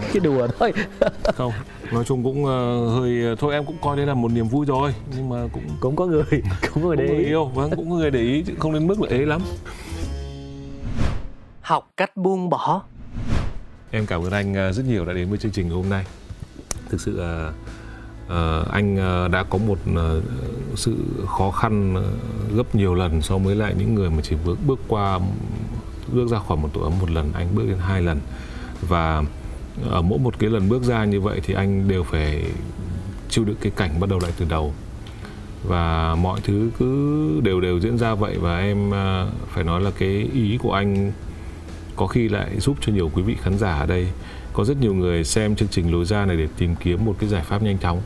[0.12, 0.72] cái đùa thôi.
[1.34, 1.52] Không
[1.92, 4.94] nói chung cũng ờ, hơi thôi em cũng coi đây là một niềm vui rồi
[5.16, 6.24] nhưng mà cũng cũng có người
[6.74, 7.24] cũng có người để ý.
[7.24, 9.40] yêu vâng cũng có người để ý chứ không đến mức là ế lắm.
[11.60, 12.82] Học cách buông bỏ.
[13.90, 16.04] Em cảm ơn anh ờ, rất nhiều đã đến với chương trình hôm nay.
[16.90, 17.52] Thực sự ờ,
[18.32, 20.20] Ờ, anh ờ, đã có một ờ,
[20.74, 21.96] sự khó khăn
[22.56, 25.18] gấp nhiều lần so với lại những người mà chỉ bước bước qua,
[26.12, 28.20] bước ra khỏi một tổ ấm một lần, anh bước đến hai lần.
[28.88, 29.22] Và
[29.90, 32.44] ở mỗi một cái lần bước ra như vậy thì anh đều phải
[33.28, 34.74] chịu đựng cái cảnh bắt đầu lại từ đầu.
[35.64, 38.90] Và mọi thứ cứ đều đều diễn ra vậy và em
[39.48, 41.12] phải nói là cái ý của anh
[41.96, 44.08] có khi lại giúp cho nhiều quý vị khán giả ở đây.
[44.52, 47.28] Có rất nhiều người xem chương trình lối ra này để tìm kiếm một cái
[47.28, 48.00] giải pháp nhanh chóng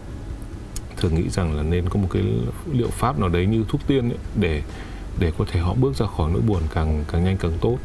[0.97, 2.23] thường nghĩ rằng là nên có một cái
[2.73, 4.63] liệu pháp nào đấy như thuốc tiên ấy, để
[5.19, 7.79] để có thể họ bước ra khỏi nỗi buồn càng càng nhanh càng tốt.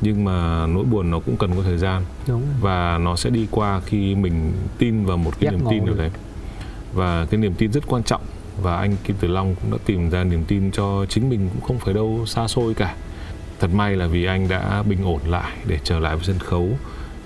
[0.00, 2.02] Nhưng mà nỗi buồn nó cũng cần có thời gian.
[2.26, 5.86] Đúng và nó sẽ đi qua khi mình tin vào một cái Giác niềm tin
[5.86, 6.10] nào đấy.
[6.94, 8.20] Và cái niềm tin rất quan trọng.
[8.62, 11.62] Và anh Kim Tử Long cũng đã tìm ra niềm tin cho chính mình cũng
[11.62, 12.94] không phải đâu xa xôi cả.
[13.60, 16.68] Thật may là vì anh đã bình ổn lại để trở lại với sân khấu.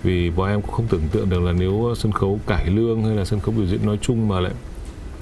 [0.02, 3.14] Vì bọn em cũng không tưởng tượng được là nếu sân khấu cải lương hay
[3.14, 4.52] là sân khấu biểu diễn nói chung mà lại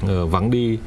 [0.06, 0.78] Ờ, vắng đi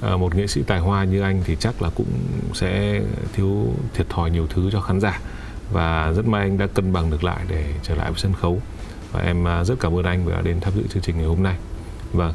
[0.00, 2.06] ờ, một nghệ sĩ tài hoa như anh thì chắc là cũng
[2.54, 3.00] sẽ
[3.32, 5.20] thiếu thiệt thòi nhiều thứ cho khán giả.
[5.72, 8.60] Và rất may anh đã cân bằng được lại để trở lại với sân khấu.
[9.12, 11.26] Và em ờ, rất cảm ơn anh vì đã đến tham dự chương trình ngày
[11.26, 11.56] hôm nay.
[12.12, 12.32] Và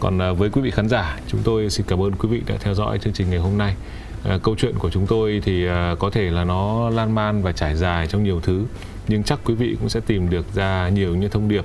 [0.00, 2.74] còn với quý vị khán giả, chúng tôi xin cảm ơn quý vị đã theo
[2.74, 3.76] dõi chương trình ngày hôm nay.
[4.42, 5.66] Câu chuyện của chúng tôi thì
[5.98, 8.64] có thể là nó lan man và trải dài trong nhiều thứ,
[9.08, 11.64] nhưng chắc quý vị cũng sẽ tìm được ra nhiều những thông điệp.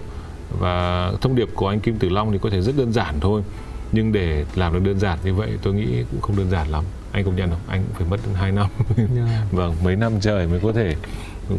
[0.60, 3.43] Và thông điệp của anh Kim Tử Long thì có thể rất đơn giản thôi
[3.91, 6.84] nhưng để làm được đơn giản như vậy tôi nghĩ cũng không đơn giản lắm.
[7.12, 7.60] Anh công nhận không?
[7.67, 8.67] Anh cũng phải mất đến 2 năm.
[8.97, 9.30] Yeah.
[9.52, 10.95] vâng mấy năm trời mới có thể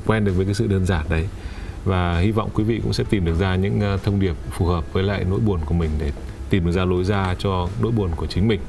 [0.06, 1.26] quen được với cái sự đơn giản đấy.
[1.84, 4.66] Và hy vọng quý vị cũng sẽ tìm được ra những ờ, thông điệp phù
[4.66, 6.12] hợp với lại nỗi buồn của mình để
[6.50, 8.60] tìm được ra lối ra cho nỗi buồn của chính mình.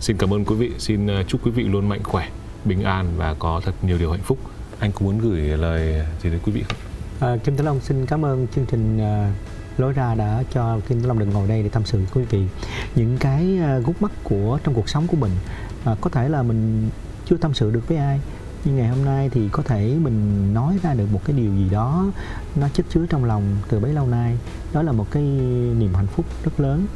[0.00, 0.70] Xin cảm ơn quý vị.
[0.78, 2.28] Xin ờ, chúc quý vị luôn mạnh khỏe
[2.64, 4.38] bình an và có thật nhiều điều hạnh phúc.
[4.78, 6.78] Anh có muốn gửi lời gì đến quý vị không?
[7.20, 9.32] À, Kim Tử Long xin cảm ơn chương trình à,
[9.80, 12.22] lối ra đã cho Kim Tử Long được ngồi đây để tâm sự với quý
[12.30, 12.46] vị.
[12.94, 15.32] Những cái à, gút mắt của trong cuộc sống của mình
[15.84, 16.90] à, có thể là mình
[17.26, 18.20] chưa tâm sự được với ai
[18.64, 21.68] nhưng ngày hôm nay thì có thể mình nói ra được một cái điều gì
[21.70, 22.06] đó
[22.56, 24.38] nó chất chứa trong lòng từ bấy lâu nay.
[24.72, 25.22] Đó là một cái
[25.78, 26.86] niềm hạnh phúc rất lớn.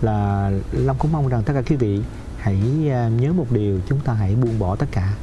[0.00, 2.00] Là Long cũng mong rằng tất cả quý vị
[2.38, 5.14] hãy à, nhớ một điều chúng ta hãy buông bỏ tất cả.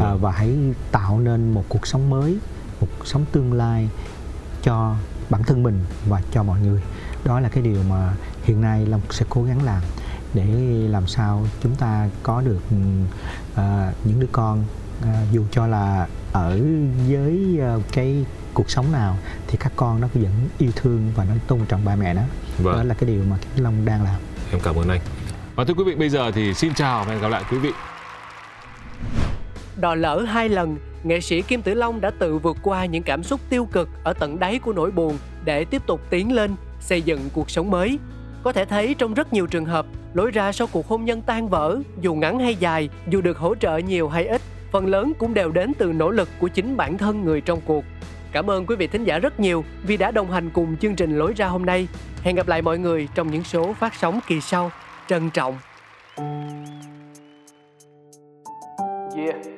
[0.00, 0.56] À, và hãy
[0.92, 2.38] tạo nên một cuộc sống mới
[2.80, 3.88] một cuộc sống tương lai
[4.62, 4.96] cho
[5.30, 6.80] bản thân mình và cho mọi người.
[7.24, 8.12] Đó là cái điều mà
[8.42, 9.82] hiện nay Long sẽ cố gắng làm
[10.34, 10.44] để
[10.88, 12.60] làm sao chúng ta có được
[13.54, 14.64] à, những đứa con
[15.02, 16.60] à, dù cho là ở
[17.08, 21.34] với à, cái cuộc sống nào thì các con nó vẫn yêu thương và nó
[21.46, 24.20] tôn trọng ba mẹ đó đó vâng là cái điều mà Long đang làm.
[24.50, 25.00] Em cảm ơn anh.
[25.54, 27.70] Và thưa quý vị bây giờ thì xin chào và hẹn gặp lại quý vị
[29.80, 33.22] Đò lỡ hai lần, nghệ sĩ Kim Tử Long đã tự vượt qua những cảm
[33.22, 37.02] xúc tiêu cực ở tận đáy của nỗi buồn để tiếp tục tiến lên, xây
[37.02, 37.98] dựng cuộc sống mới.
[38.42, 41.48] Có thể thấy trong rất nhiều trường hợp, lối ra sau cuộc hôn nhân tan
[41.48, 45.34] vỡ, dù ngắn hay dài, dù được hỗ trợ nhiều hay ít, phần lớn cũng
[45.34, 47.84] đều đến từ nỗ lực của chính bản thân người trong cuộc.
[48.32, 51.18] Cảm ơn quý vị thính giả rất nhiều vì đã đồng hành cùng chương trình
[51.18, 51.88] Lối ra hôm nay.
[52.22, 54.70] Hẹn gặp lại mọi người trong những số phát sóng kỳ sau.
[55.08, 55.58] Trân trọng.
[59.16, 59.57] Yeah,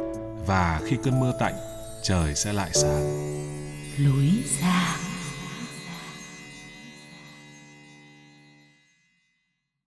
[0.45, 1.53] và khi cơn mưa tạnh,
[2.01, 3.05] trời sẽ lại sáng.
[3.97, 4.29] lối
[4.61, 5.10] ra